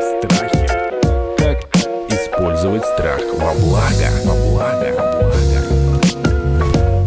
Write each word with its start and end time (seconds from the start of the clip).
Страхи. 0.00 0.66
Как 1.38 1.58
использовать 2.10 2.84
страх 2.84 3.20
во 3.38 3.52
благо? 3.54 4.08
Во 4.24 4.34
благо. 4.50 4.88
Во 4.96 5.04
благо. 5.20 5.58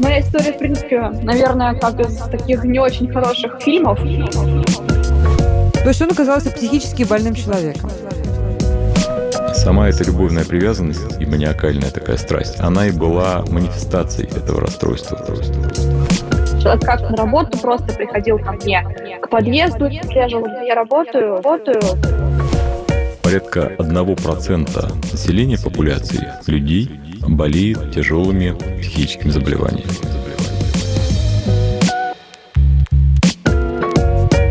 Моя 0.02 0.22
история, 0.22 0.54
в 0.54 0.58
принципе, 0.58 1.12
наверное, 1.24 1.74
как 1.76 2.00
из 2.00 2.18
таких 2.18 2.64
не 2.64 2.80
очень 2.80 3.12
хороших 3.12 3.62
фильмов. 3.62 4.00
То 4.00 5.88
есть 5.88 6.02
он 6.02 6.12
оказался 6.12 6.52
психически 6.52 7.04
больным 7.04 7.36
человеком. 7.36 7.90
Сама 9.54 9.90
эта 9.90 10.04
любовная 10.04 10.46
привязанность 10.46 11.20
и 11.20 11.26
маниакальная 11.26 11.92
такая 11.92 12.18
страсть, 12.18 12.60
она 12.60 12.88
и 12.88 12.92
была 12.92 13.44
манифестацией 13.50 14.30
этого 14.30 14.62
расстройства. 14.62 15.18
Человек 15.26 15.99
как 16.78 17.02
на 17.10 17.16
работу 17.16 17.58
просто 17.58 17.94
приходил 17.94 18.38
ко 18.38 18.52
мне 18.52 18.84
к 19.22 19.30
подъезду, 19.30 19.86
отслеживал, 19.86 20.44
где 20.44 20.68
я 20.68 20.76
работаю, 20.76 21.36
работаю. 21.36 21.82
Порядка 23.24 23.72
1% 23.78 25.12
населения 25.12 25.58
популяции 25.58 26.28
людей 26.48 26.90
болеет 27.28 27.92
тяжелыми 27.92 28.56
психическими 28.82 29.30
заболеваниями. 29.30 29.90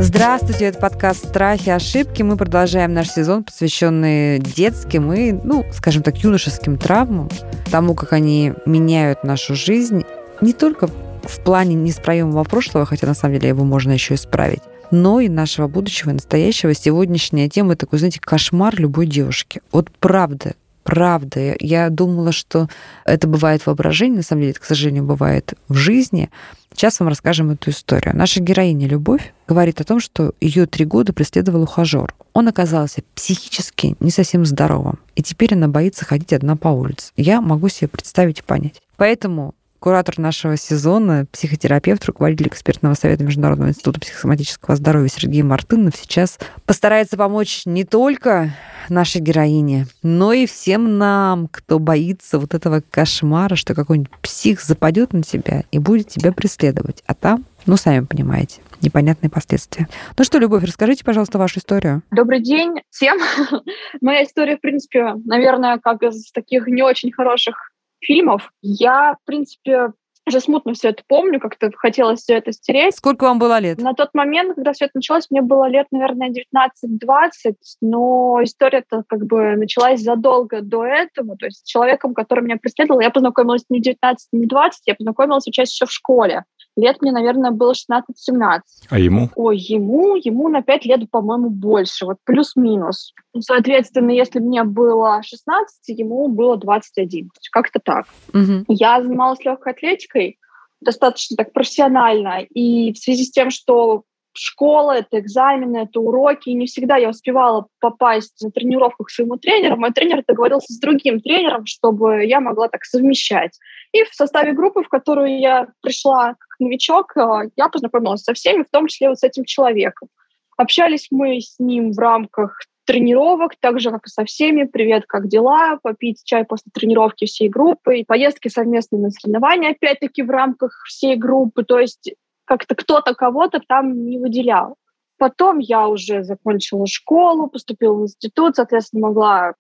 Здравствуйте, 0.01 0.67
это 0.67 0.79
подкаст 0.79 1.29
«Страхи 1.29 1.69
и 1.69 1.71
ошибки». 1.71 2.23
Мы 2.23 2.37
продолжаем 2.37 2.95
наш 2.95 3.09
сезон, 3.09 3.45
посвященный 3.45 4.39
детским 4.39 5.13
и, 5.13 5.33
ну, 5.33 5.65
скажем 5.73 6.03
так, 6.03 6.17
юношеским 6.19 6.79
травмам, 6.79 7.29
тому, 7.71 7.95
как 7.95 8.13
они 8.13 8.55
меняют 8.65 9.23
нашу 9.25 9.55
жизнь 9.55 10.05
не 10.41 10.53
только 10.53 10.89
в 11.25 11.41
плане 11.43 11.75
неисправимого 11.75 12.45
прошлого, 12.45 12.87
хотя 12.87 13.07
на 13.07 13.15
самом 13.15 13.35
деле 13.35 13.49
его 13.49 13.65
можно 13.65 13.93
еще 13.93 14.15
исправить, 14.15 14.63
но 14.91 15.21
и 15.21 15.29
нашего 15.29 15.69
будущего 15.69 16.11
и 16.11 16.15
настоящего. 16.15 16.75
Сегодняшняя 16.75 17.49
тема 17.49 17.77
такой, 17.77 17.99
знаете, 17.99 18.21
кошмар 18.21 18.79
любой 18.79 19.07
девушки. 19.07 19.61
Вот 19.73 19.91
правда, 19.99 20.55
правда. 20.89 21.55
Я 21.61 21.91
думала, 21.91 22.33
что 22.33 22.69
это 23.05 23.29
бывает 23.29 23.63
в 23.63 23.67
воображении, 23.67 24.17
на 24.17 24.23
самом 24.23 24.41
деле 24.43 24.53
это, 24.53 24.61
к 24.61 24.65
сожалению, 24.65 25.05
бывает 25.05 25.53
в 25.69 25.75
жизни. 25.75 26.31
Сейчас 26.73 26.99
вам 27.01 27.11
расскажем 27.11 27.51
эту 27.51 27.71
историю. 27.71 28.17
Наша 28.17 28.41
героиня 28.41 28.87
Любовь 28.89 29.35
говорит 29.47 29.81
о 29.81 29.85
том, 29.85 30.01
что 30.01 30.33
ее 30.41 30.67
три 30.67 30.87
года 30.87 31.13
преследовал 31.13 31.63
ухажер. 31.63 32.15
Он 32.33 32.49
оказался 32.49 33.03
психически 33.15 33.97
не 34.01 34.11
совсем 34.11 34.47
здоровым, 34.47 34.99
и 35.15 35.23
теперь 35.23 35.55
она 35.55 35.69
боится 35.69 36.07
ходить 36.07 36.33
одна 36.33 36.57
по 36.57 36.69
улице. 36.69 37.13
Я 37.17 37.43
могу 37.43 37.69
себе 37.69 37.89
представить 37.89 38.39
и 38.39 38.43
понять. 38.43 38.81
Поэтому 38.97 39.55
куратор 39.79 40.19
нашего 40.19 40.57
сезона, 40.57 41.27
психотерапевт, 41.33 42.05
руководитель 42.05 42.49
экспертного 42.49 42.95
совета 42.95 43.25
Международного 43.25 43.71
института 43.71 44.01
психосоматического 44.01 44.77
здоровья 44.77 45.09
Сергей 45.09 45.43
Мартынов 45.43 45.95
сейчас 45.97 46.39
постарается 46.67 47.17
помочь 47.17 47.63
не 47.65 47.85
только 47.85 48.55
нашей 48.89 49.21
героине, 49.21 49.87
но 50.03 50.33
и 50.33 50.47
всем 50.47 50.99
нам, 50.99 51.49
кто 51.49 51.79
боится 51.79 52.39
вот 52.39 52.55
этого 52.55 52.83
кошмара, 52.91 53.55
что 53.55 53.75
какой-нибудь 53.75 54.11
псих 54.23 54.63
западет 54.63 55.13
на 55.13 55.23
тебя 55.23 55.65
и 55.71 55.79
будет 55.79 56.09
тебя 56.09 56.33
преследовать. 56.33 57.03
А 57.07 57.15
там, 57.15 57.45
ну, 57.67 57.77
сами 57.77 58.05
понимаете, 58.05 58.61
непонятные 58.81 59.31
последствия. 59.31 59.89
Ну 60.17 60.25
что, 60.25 60.39
Любовь, 60.39 60.65
расскажите, 60.65 61.05
пожалуйста, 61.05 61.39
вашу 61.39 61.61
историю. 61.61 62.03
Добрый 62.11 62.41
день 62.41 62.77
всем. 62.91 63.19
Моя 64.01 64.25
история, 64.25 64.57
в 64.57 64.61
принципе, 64.61 65.15
наверное, 65.25 65.79
как 65.79 66.03
из 66.03 66.31
таких 66.33 66.67
не 66.67 66.83
очень 66.83 67.13
хороших 67.13 67.71
фильмов. 68.01 68.51
Я, 68.63 69.17
в 69.21 69.27
принципе, 69.27 69.93
уже 70.29 70.41
смутно 70.41 70.75
все 70.75 70.91
это 70.91 71.03
помню, 71.09 71.41
как-то 71.41 71.71
хотелось 71.75 72.21
все 72.21 72.35
это 72.35 72.53
стереть. 72.53 72.97
Сколько 72.97 73.25
вам 73.25 73.39
было 73.39 73.59
лет? 73.59 73.81
На 73.81 73.95
тот 73.95 74.11
момент, 74.15 74.55
когда 74.55 74.73
все 74.73 74.85
это 74.85 74.93
началось, 74.97 75.31
мне 75.31 75.43
было 75.43 75.69
лет, 75.69 75.87
наверное, 75.91 76.31
19-20, 76.31 77.55
но 77.81 78.41
история-то 78.43 79.05
как 79.09 79.27
бы 79.27 79.57
началась 79.57 80.01
задолго 80.01 80.61
до 80.63 80.85
этого. 80.85 81.37
То 81.37 81.47
есть 81.47 81.61
с 81.61 81.69
человеком, 81.69 82.15
который 82.15 82.45
меня 82.45 82.57
преследовал, 82.57 83.01
я 83.01 83.11
познакомилась 83.11 83.65
не 83.69 83.81
в 83.81 83.83
19, 83.83 84.29
не 84.33 84.45
в 84.45 84.49
20, 84.49 84.83
я 84.87 84.95
познакомилась 84.95 85.47
учась 85.47 85.73
еще 85.73 85.87
в 85.87 85.93
школе. 85.93 86.45
Лет 86.79 87.03
мне, 87.03 87.11
наверное, 87.11 87.51
было 87.51 87.73
16-17. 87.73 88.61
А 88.89 88.99
ему? 89.01 89.31
Ой, 89.35 89.59
ему, 89.59 90.15
ему 90.15 90.49
на 90.49 90.63
5 90.63 90.85
лет, 90.85 91.11
по-моему, 91.11 91.51
больше, 91.51 92.07
вот 92.07 92.19
плюс-минус. 92.25 93.15
Соответственно, 93.37 94.11
если 94.11 94.39
мне 94.39 94.63
было 94.63 95.21
16, 95.25 95.99
ему 95.99 96.29
было 96.29 96.57
21. 96.57 97.31
Как-то 97.51 97.81
так. 97.81 98.07
Угу. 98.33 98.67
Я 98.69 99.03
занималась 99.03 99.45
легкой 99.45 99.73
атлетикой 99.73 100.39
достаточно 100.81 101.37
так 101.37 101.53
профессионально, 101.53 102.43
и 102.43 102.93
в 102.93 102.99
связи 102.99 103.25
с 103.25 103.33
тем, 103.33 103.51
что 103.51 104.05
школа, 104.39 104.93
это 104.93 105.19
экзамены, 105.19 105.79
это 105.79 106.01
уроки, 106.01 106.51
и 106.51 106.55
не 106.55 106.67
всегда 106.67 106.97
я 106.97 107.11
успевала 107.11 107.67
попасть 107.81 108.43
на 108.43 108.51
тренировку 108.51 109.05
к 109.05 109.11
своему 109.11 109.37
тренеру. 109.37 109.77
Мой 109.77 109.93
тренер 109.93 110.23
договорился 110.27 110.73
с 110.73 110.79
другим 110.79 111.21
тренером, 111.21 111.67
чтобы 111.67 112.25
я 112.25 112.41
могла 112.41 112.69
так 112.69 112.85
совмещать. 112.85 113.59
И 113.93 114.05
в 114.05 114.15
составе 114.15 114.53
группы, 114.53 114.83
в 114.83 114.89
которую 114.89 115.39
я 115.39 115.69
пришла 115.83 116.35
как 116.35 116.61
новичок, 116.61 117.17
э, 117.17 117.51
я 117.57 117.69
познакомилась 117.69 118.23
со 118.23 118.35
всеми, 118.35 118.63
в 118.63 118.71
том 118.71 118.87
числе 118.87 119.09
вот 119.09 119.19
с 119.19 119.25
этим 119.25 119.45
человеком. 119.45 120.09
Общались 120.57 121.09
мы 121.11 121.41
с 121.41 121.59
ним 121.59 121.93
в 121.93 121.99
рамках 121.99 122.59
тренировок, 122.89 123.53
так 123.61 123.81
же, 123.81 123.91
как 123.91 124.07
и 124.07 124.11
со 124.11 124.25
всеми. 124.25 124.65
Привет, 124.65 125.05
как 125.07 125.29
дела? 125.29 125.79
Попить 125.83 126.23
чай 126.25 126.45
после 126.45 126.73
тренировки 126.73 127.27
всей 127.27 127.49
группы. 127.51 128.03
Поездки 128.07 128.49
совместные 128.49 129.03
на 129.03 129.11
соревнования, 129.11 129.73
опять-таки, 129.73 130.23
в 130.23 130.31
рамках 130.31 130.73
всей 130.87 131.17
группы. 131.17 131.65
То 131.65 131.79
есть 131.79 132.15
как-то 132.49 132.75
кто-то 132.75 133.15
кого-то 133.15 133.61
там 133.67 134.05
не 134.05 134.19
выделял. 134.19 134.77
Потом 135.19 135.59
я 135.59 135.87
уже 135.89 136.25
закончила 136.25 136.87
школу, 136.87 137.49
поступила 137.49 137.95
в 137.95 138.03
институт, 138.03 138.57
соответственно, 138.57 139.09
могла 139.09 139.55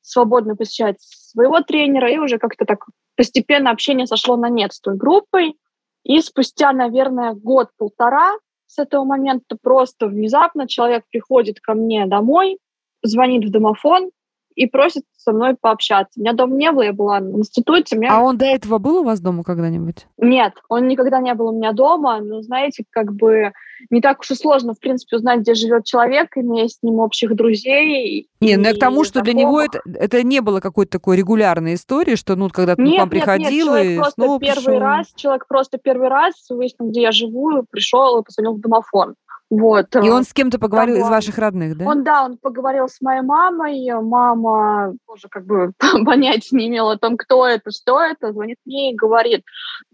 свободно 0.00 0.56
посещать 0.56 0.96
своего 1.00 1.60
тренера, 1.60 2.10
и 2.10 2.18
уже 2.18 2.38
как-то 2.38 2.64
так 2.64 2.86
постепенно 3.16 3.70
общение 3.70 4.06
сошло 4.06 4.36
на 4.36 4.48
нет 4.48 4.72
с 4.72 4.80
той 4.80 4.96
группой. 4.96 5.56
И 6.04 6.20
спустя, 6.22 6.72
наверное, 6.72 7.34
год-полтора 7.34 8.32
с 8.66 8.78
этого 8.78 9.04
момента 9.04 9.58
просто 9.60 10.06
внезапно 10.06 10.66
человек 10.66 11.04
приходит 11.10 11.60
ко 11.60 11.74
мне 11.74 12.06
домой, 12.06 12.58
звонит 13.02 13.44
в 13.44 13.50
домофон 13.50 14.10
и 14.54 14.66
просит 14.66 15.04
со 15.16 15.32
мной 15.32 15.54
пообщаться. 15.60 16.18
У 16.18 16.20
меня 16.20 16.32
дома 16.32 16.56
не 16.56 16.70
было, 16.72 16.82
я 16.82 16.92
была 16.92 17.20
в 17.20 17.38
институте. 17.38 17.96
Меня... 17.96 18.16
А 18.16 18.22
он 18.22 18.36
до 18.38 18.46
этого 18.46 18.78
был 18.78 18.98
у 18.98 19.04
вас 19.04 19.20
дома 19.20 19.44
когда-нибудь? 19.44 20.06
Нет, 20.18 20.54
он 20.68 20.88
никогда 20.88 21.20
не 21.20 21.34
был 21.34 21.48
у 21.48 21.56
меня 21.56 21.72
дома, 21.72 22.20
но, 22.20 22.42
знаете, 22.42 22.84
как 22.90 23.12
бы 23.12 23.52
не 23.88 24.00
так 24.00 24.20
уж 24.20 24.30
и 24.30 24.34
сложно, 24.34 24.74
в 24.74 24.80
принципе, 24.80 25.16
узнать, 25.16 25.40
где 25.40 25.54
живет 25.54 25.84
человек, 25.84 26.36
имея 26.36 26.68
с 26.68 26.78
ним 26.82 26.98
общих 26.98 27.34
друзей. 27.34 28.28
Не, 28.40 28.56
ну 28.56 28.64
я 28.64 28.74
к 28.74 28.78
тому, 28.78 29.04
что 29.04 29.22
для 29.22 29.32
него 29.32 29.60
это, 29.60 29.80
это 29.86 30.22
не 30.22 30.40
было 30.40 30.60
какой-то 30.60 30.92
такой 30.92 31.16
регулярной 31.16 31.74
истории, 31.74 32.14
что, 32.14 32.36
ну, 32.36 32.48
когда 32.50 32.76
ты 32.76 32.82
нет, 32.82 32.96
к 32.96 32.98
вам 32.98 33.08
нет, 33.08 33.10
приходил 33.10 33.74
нет, 33.74 33.86
и 33.86 33.96
просто 33.96 34.12
снова 34.12 34.40
первый 34.40 34.64
пришел. 34.64 34.78
раз, 34.80 35.12
человек 35.14 35.46
просто 35.48 35.78
первый 35.78 36.08
раз 36.08 36.34
выяснил, 36.50 36.90
где 36.90 37.02
я 37.02 37.12
живу, 37.12 37.64
пришел 37.70 38.20
и 38.20 38.24
позвонил 38.24 38.54
в 38.54 38.60
домофон. 38.60 39.14
Вот. 39.50 39.96
И 39.96 40.08
он 40.08 40.22
с 40.22 40.32
кем-то 40.32 40.60
поговорил 40.60 40.96
Там 40.96 41.04
из 41.04 41.10
ваших 41.10 41.36
родных, 41.36 41.76
да? 41.76 41.84
Он, 41.84 42.04
да, 42.04 42.24
он 42.24 42.38
поговорил 42.38 42.88
с 42.88 43.00
моей 43.00 43.22
мамой, 43.22 43.90
мама 44.00 44.94
тоже 45.08 45.28
как 45.28 45.44
бы 45.44 45.72
понятия 46.04 46.56
не 46.56 46.68
имела 46.68 46.92
о 46.92 46.98
том, 46.98 47.16
кто 47.16 47.44
это, 47.46 47.72
что 47.72 48.00
это, 48.00 48.32
звонит 48.32 48.58
мне 48.64 48.92
и 48.92 48.96
говорит, 48.96 49.42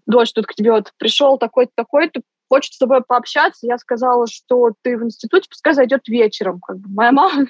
дочь, 0.06 0.32
тут 0.34 0.46
к 0.46 0.54
тебе 0.54 0.72
вот 0.72 0.92
пришел 0.98 1.38
такой-то, 1.38 1.72
такой-то, 1.74 2.20
хочет 2.50 2.74
с 2.74 2.78
тобой 2.78 3.02
пообщаться. 3.02 3.66
Я 3.66 3.78
сказала, 3.78 4.26
что 4.26 4.72
ты 4.82 4.96
в 4.98 5.04
институте, 5.04 5.48
пускай 5.48 5.72
зайдет 5.72 6.06
вечером. 6.06 6.60
Как 6.60 6.78
бы 6.78 6.88
моя 6.90 7.12
мама 7.12 7.46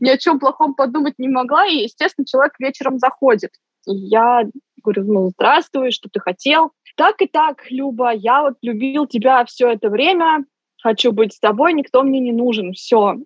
ни 0.00 0.08
о 0.08 0.16
чем 0.16 0.38
плохом 0.38 0.74
подумать 0.74 1.14
не 1.18 1.28
могла, 1.28 1.66
и, 1.66 1.82
естественно, 1.82 2.26
человек 2.26 2.54
вечером 2.58 2.98
заходит. 2.98 3.50
И 3.86 3.94
я 3.94 4.44
говорю, 4.82 5.04
ну, 5.04 5.30
здравствуй, 5.30 5.90
что 5.90 6.08
ты 6.10 6.20
хотел? 6.20 6.72
Так 6.96 7.20
и 7.20 7.26
так, 7.26 7.70
Люба, 7.70 8.12
я 8.12 8.42
вот 8.42 8.54
любил 8.62 9.06
тебя 9.06 9.44
все 9.44 9.70
это 9.70 9.88
время, 9.88 10.44
хочу 10.82 11.12
быть 11.12 11.34
с 11.34 11.38
тобой, 11.38 11.72
никто 11.72 12.02
мне 12.02 12.20
не 12.20 12.32
нужен, 12.32 12.72
все, 12.72 13.16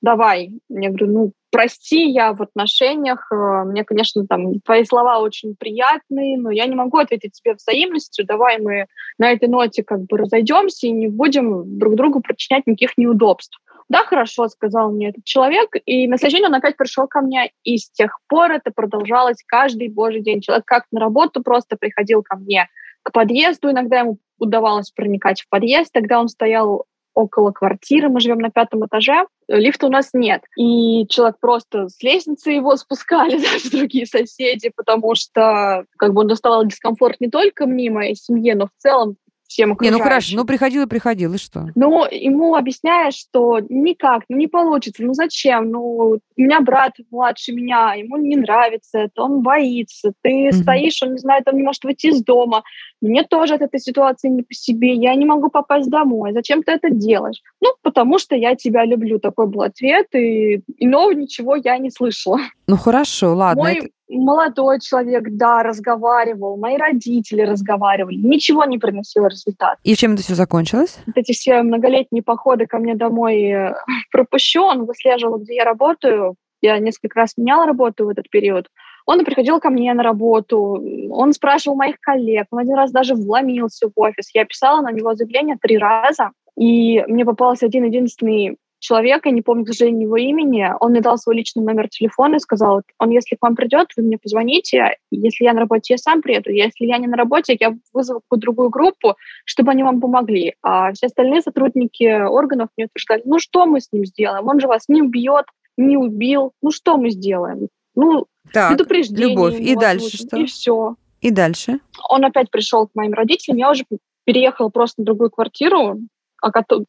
давай. 0.00 0.60
Я 0.68 0.88
говорю, 0.88 1.06
ну, 1.06 1.32
прости, 1.50 2.08
я 2.08 2.32
в 2.32 2.42
отношениях, 2.42 3.28
э, 3.30 3.64
мне, 3.64 3.84
конечно, 3.84 4.26
там 4.26 4.60
твои 4.60 4.84
слова 4.84 5.18
очень 5.18 5.56
приятные, 5.56 6.38
но 6.38 6.50
я 6.50 6.66
не 6.66 6.74
могу 6.74 6.98
ответить 6.98 7.32
тебе 7.32 7.54
взаимностью, 7.54 8.24
давай 8.24 8.58
мы 8.58 8.86
на 9.18 9.32
этой 9.32 9.48
ноте 9.48 9.82
как 9.82 10.00
бы 10.06 10.16
разойдемся 10.16 10.86
и 10.86 10.92
не 10.92 11.08
будем 11.08 11.78
друг 11.78 11.96
другу 11.96 12.20
причинять 12.20 12.66
никаких 12.66 12.96
неудобств. 12.96 13.58
Да, 13.88 14.04
хорошо, 14.04 14.46
сказал 14.46 14.92
мне 14.92 15.08
этот 15.08 15.24
человек, 15.24 15.70
и 15.84 16.06
на 16.06 16.16
следующий 16.16 16.38
день 16.38 16.46
он 16.46 16.54
опять 16.54 16.76
пришел 16.76 17.08
ко 17.08 17.20
мне, 17.20 17.50
и 17.64 17.76
с 17.76 17.90
тех 17.90 18.20
пор 18.28 18.52
это 18.52 18.70
продолжалось 18.70 19.42
каждый 19.44 19.88
божий 19.88 20.22
день. 20.22 20.40
Человек 20.40 20.64
как 20.64 20.84
на 20.92 21.00
работу 21.00 21.42
просто 21.42 21.76
приходил 21.76 22.22
ко 22.22 22.36
мне 22.36 22.68
к 23.02 23.12
подъезду, 23.12 23.70
иногда 23.70 24.00
ему 24.00 24.18
удавалось 24.38 24.90
проникать 24.90 25.42
в 25.42 25.48
подъезд, 25.48 25.92
тогда 25.92 26.20
он 26.20 26.28
стоял 26.28 26.86
около 27.14 27.50
квартиры, 27.50 28.08
мы 28.08 28.20
живем 28.20 28.38
на 28.38 28.50
пятом 28.50 28.86
этаже, 28.86 29.26
лифта 29.48 29.86
у 29.86 29.90
нас 29.90 30.10
нет. 30.12 30.42
И 30.56 31.06
человек 31.08 31.36
просто 31.40 31.88
с 31.88 32.02
лестницы 32.02 32.50
его 32.50 32.76
спускали, 32.76 33.38
даже 33.52 33.70
другие 33.70 34.06
соседи, 34.06 34.72
потому 34.74 35.14
что 35.14 35.84
как 35.98 36.12
бы 36.12 36.20
он 36.22 36.28
доставал 36.28 36.64
дискомфорт 36.64 37.20
не 37.20 37.28
только 37.28 37.66
мне 37.66 37.86
и 37.86 37.90
моей 37.90 38.14
семье, 38.14 38.54
но 38.54 38.66
в 38.66 38.70
целом 38.78 39.16
всем 39.50 39.76
Не, 39.80 39.90
ну 39.90 39.98
хорошо, 39.98 40.36
ну 40.36 40.44
приходил 40.44 40.84
и 40.84 40.86
приходил, 40.86 41.34
и 41.34 41.38
что? 41.38 41.66
Ну, 41.74 42.06
ему 42.08 42.54
объясняешь, 42.54 43.14
что 43.14 43.58
никак, 43.68 44.22
ну 44.28 44.36
не 44.36 44.46
получится, 44.46 45.02
ну 45.02 45.12
зачем? 45.12 45.70
Ну, 45.70 45.80
у 45.80 46.20
меня 46.40 46.60
брат 46.60 46.92
младше 47.10 47.52
меня, 47.52 47.94
ему 47.94 48.16
не 48.16 48.36
нравится 48.36 49.00
это, 49.00 49.22
он 49.22 49.42
боится, 49.42 50.12
ты 50.22 50.50
Мгм. 50.50 50.52
стоишь, 50.52 51.02
он 51.02 51.12
не 51.12 51.18
знает, 51.18 51.48
он 51.48 51.56
не 51.56 51.64
может 51.64 51.82
выйти 51.82 52.06
из 52.06 52.22
дома. 52.22 52.62
Мне 53.00 53.24
тоже 53.24 53.54
от 53.54 53.62
этой 53.62 53.80
ситуации 53.80 54.28
не 54.28 54.42
по 54.42 54.54
себе, 54.54 54.94
я 54.94 55.14
не 55.16 55.26
могу 55.26 55.50
попасть 55.50 55.90
домой. 55.90 56.32
Зачем 56.32 56.62
ты 56.62 56.72
это 56.72 56.90
делаешь? 56.90 57.42
Ну, 57.60 57.70
потому 57.82 58.18
что 58.18 58.36
я 58.36 58.54
тебя 58.54 58.84
люблю. 58.84 59.18
Такой 59.18 59.48
был 59.48 59.62
ответ, 59.62 60.06
и 60.14 60.62
иного 60.78 61.10
ничего 61.12 61.56
я 61.56 61.78
не 61.78 61.90
слышала. 61.90 62.38
Ну 62.70 62.76
хорошо, 62.76 63.34
ладно. 63.34 63.64
Мой 63.64 63.78
это- 63.78 63.88
молодой 64.08 64.78
человек, 64.78 65.24
да, 65.30 65.64
разговаривал, 65.64 66.56
мои 66.56 66.76
родители 66.76 67.42
разговаривали, 67.42 68.14
ничего 68.14 68.64
не 68.64 68.78
приносило 68.78 69.26
результат 69.26 69.78
И 69.82 69.96
чем 69.96 70.14
это 70.14 70.22
все 70.22 70.34
закончилось? 70.36 70.98
вот 71.06 71.16
эти 71.16 71.32
все 71.32 71.62
многолетние 71.62 72.22
походы 72.22 72.66
ко 72.66 72.78
мне 72.78 72.94
домой 72.94 73.42
э, 73.42 73.74
пропущу, 74.12 74.62
он 74.62 74.84
выслеживал, 74.84 75.38
где 75.38 75.56
я 75.56 75.64
работаю. 75.64 76.36
Я 76.62 76.78
несколько 76.78 77.18
раз 77.18 77.36
меняла 77.36 77.66
работу 77.66 78.06
в 78.06 78.08
этот 78.10 78.30
период. 78.30 78.68
Он 79.06 79.24
приходил 79.24 79.58
ко 79.58 79.70
мне 79.70 79.92
на 79.94 80.04
работу, 80.04 80.80
он 81.10 81.32
спрашивал 81.32 81.76
моих 81.76 81.98
коллег, 82.00 82.46
он 82.52 82.60
один 82.60 82.74
раз 82.76 82.92
даже 82.92 83.14
вломился 83.16 83.88
в 83.88 83.92
офис. 84.00 84.30
Я 84.32 84.44
писала 84.44 84.80
на 84.80 84.92
него 84.92 85.14
заявление 85.16 85.56
три 85.60 85.76
раза, 85.76 86.30
и 86.56 87.02
мне 87.08 87.24
попался 87.24 87.66
один 87.66 87.84
единственный 87.84 88.58
человек, 88.80 89.26
я 89.26 89.30
не 89.30 89.42
помню, 89.42 89.64
к 89.64 89.68
сожалению, 89.68 90.02
его 90.02 90.16
имени, 90.16 90.66
он 90.80 90.90
мне 90.90 91.00
дал 91.00 91.16
свой 91.18 91.36
личный 91.36 91.62
номер 91.62 91.88
телефона 91.88 92.36
и 92.36 92.40
сказал, 92.40 92.82
он, 92.98 93.10
если 93.10 93.36
к 93.36 93.42
вам 93.42 93.54
придет, 93.54 93.88
вы 93.96 94.02
мне 94.02 94.18
позвоните, 94.18 94.96
если 95.10 95.44
я 95.44 95.52
на 95.52 95.60
работе, 95.60 95.94
я 95.94 95.98
сам 95.98 96.22
приеду, 96.22 96.50
если 96.50 96.86
я 96.86 96.98
не 96.98 97.06
на 97.06 97.16
работе, 97.16 97.56
я 97.60 97.76
вызову 97.92 98.20
какую-то 98.20 98.40
другую 98.40 98.70
группу, 98.70 99.14
чтобы 99.44 99.70
они 99.70 99.82
вам 99.82 100.00
помогли. 100.00 100.54
А 100.62 100.92
все 100.92 101.06
остальные 101.06 101.42
сотрудники 101.42 102.04
органов 102.04 102.68
мне 102.76 102.86
утверждали, 102.86 103.22
ну 103.24 103.38
что 103.38 103.66
мы 103.66 103.80
с 103.80 103.92
ним 103.92 104.04
сделаем? 104.04 104.48
Он 104.48 104.58
же 104.58 104.66
вас 104.66 104.88
не 104.88 105.02
убьет, 105.02 105.44
не 105.76 105.96
убил. 105.96 106.52
Ну 106.62 106.70
что 106.70 106.96
мы 106.96 107.10
сделаем? 107.10 107.68
Ну, 107.94 108.26
Так, 108.52 108.70
предупреждение. 108.70 109.30
любовь. 109.30 109.60
И 109.60 109.74
дальше 109.76 110.06
озвучим, 110.06 110.26
что? 110.26 110.36
И 110.36 110.44
все. 110.46 110.96
и 111.20 111.30
дальше? 111.30 111.80
Он 112.08 112.24
опять 112.24 112.50
пришел 112.50 112.86
к 112.86 112.94
моим 112.94 113.12
родителям, 113.12 113.58
я 113.58 113.70
уже 113.70 113.84
переехала 114.24 114.68
просто 114.68 115.02
на 115.02 115.06
другую 115.06 115.30
квартиру, 115.30 115.98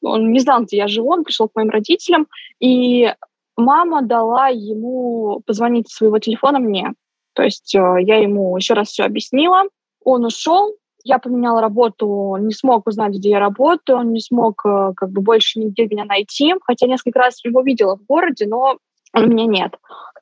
он 0.01 0.31
не 0.31 0.39
знал, 0.39 0.63
где 0.63 0.77
я 0.77 0.87
живу, 0.87 1.11
он 1.11 1.23
пришел 1.23 1.47
к 1.47 1.55
моим 1.55 1.69
родителям, 1.69 2.27
и 2.59 3.13
мама 3.57 4.01
дала 4.01 4.47
ему 4.47 5.41
позвонить 5.45 5.91
своего 5.91 6.19
телефона 6.19 6.59
мне. 6.59 6.93
То 7.33 7.43
есть 7.43 7.73
э, 7.75 7.95
я 8.01 8.17
ему 8.17 8.55
еще 8.57 8.73
раз 8.73 8.89
все 8.89 9.03
объяснила, 9.03 9.63
он 10.03 10.25
ушел, 10.25 10.75
я 11.03 11.19
поменяла 11.19 11.61
работу, 11.61 12.07
он 12.07 12.47
не 12.47 12.53
смог 12.53 12.87
узнать, 12.87 13.13
где 13.13 13.29
я 13.31 13.39
работаю, 13.39 13.99
он 13.99 14.11
не 14.11 14.19
смог 14.19 14.65
э, 14.65 14.93
как 14.95 15.11
бы 15.11 15.21
больше 15.21 15.59
нигде 15.59 15.87
меня 15.87 16.05
найти, 16.05 16.53
хотя 16.63 16.87
несколько 16.87 17.19
раз 17.19 17.43
его 17.43 17.61
видела 17.61 17.97
в 17.97 18.05
городе, 18.05 18.45
но 18.47 18.77
меня 19.15 19.45
нет. 19.45 19.73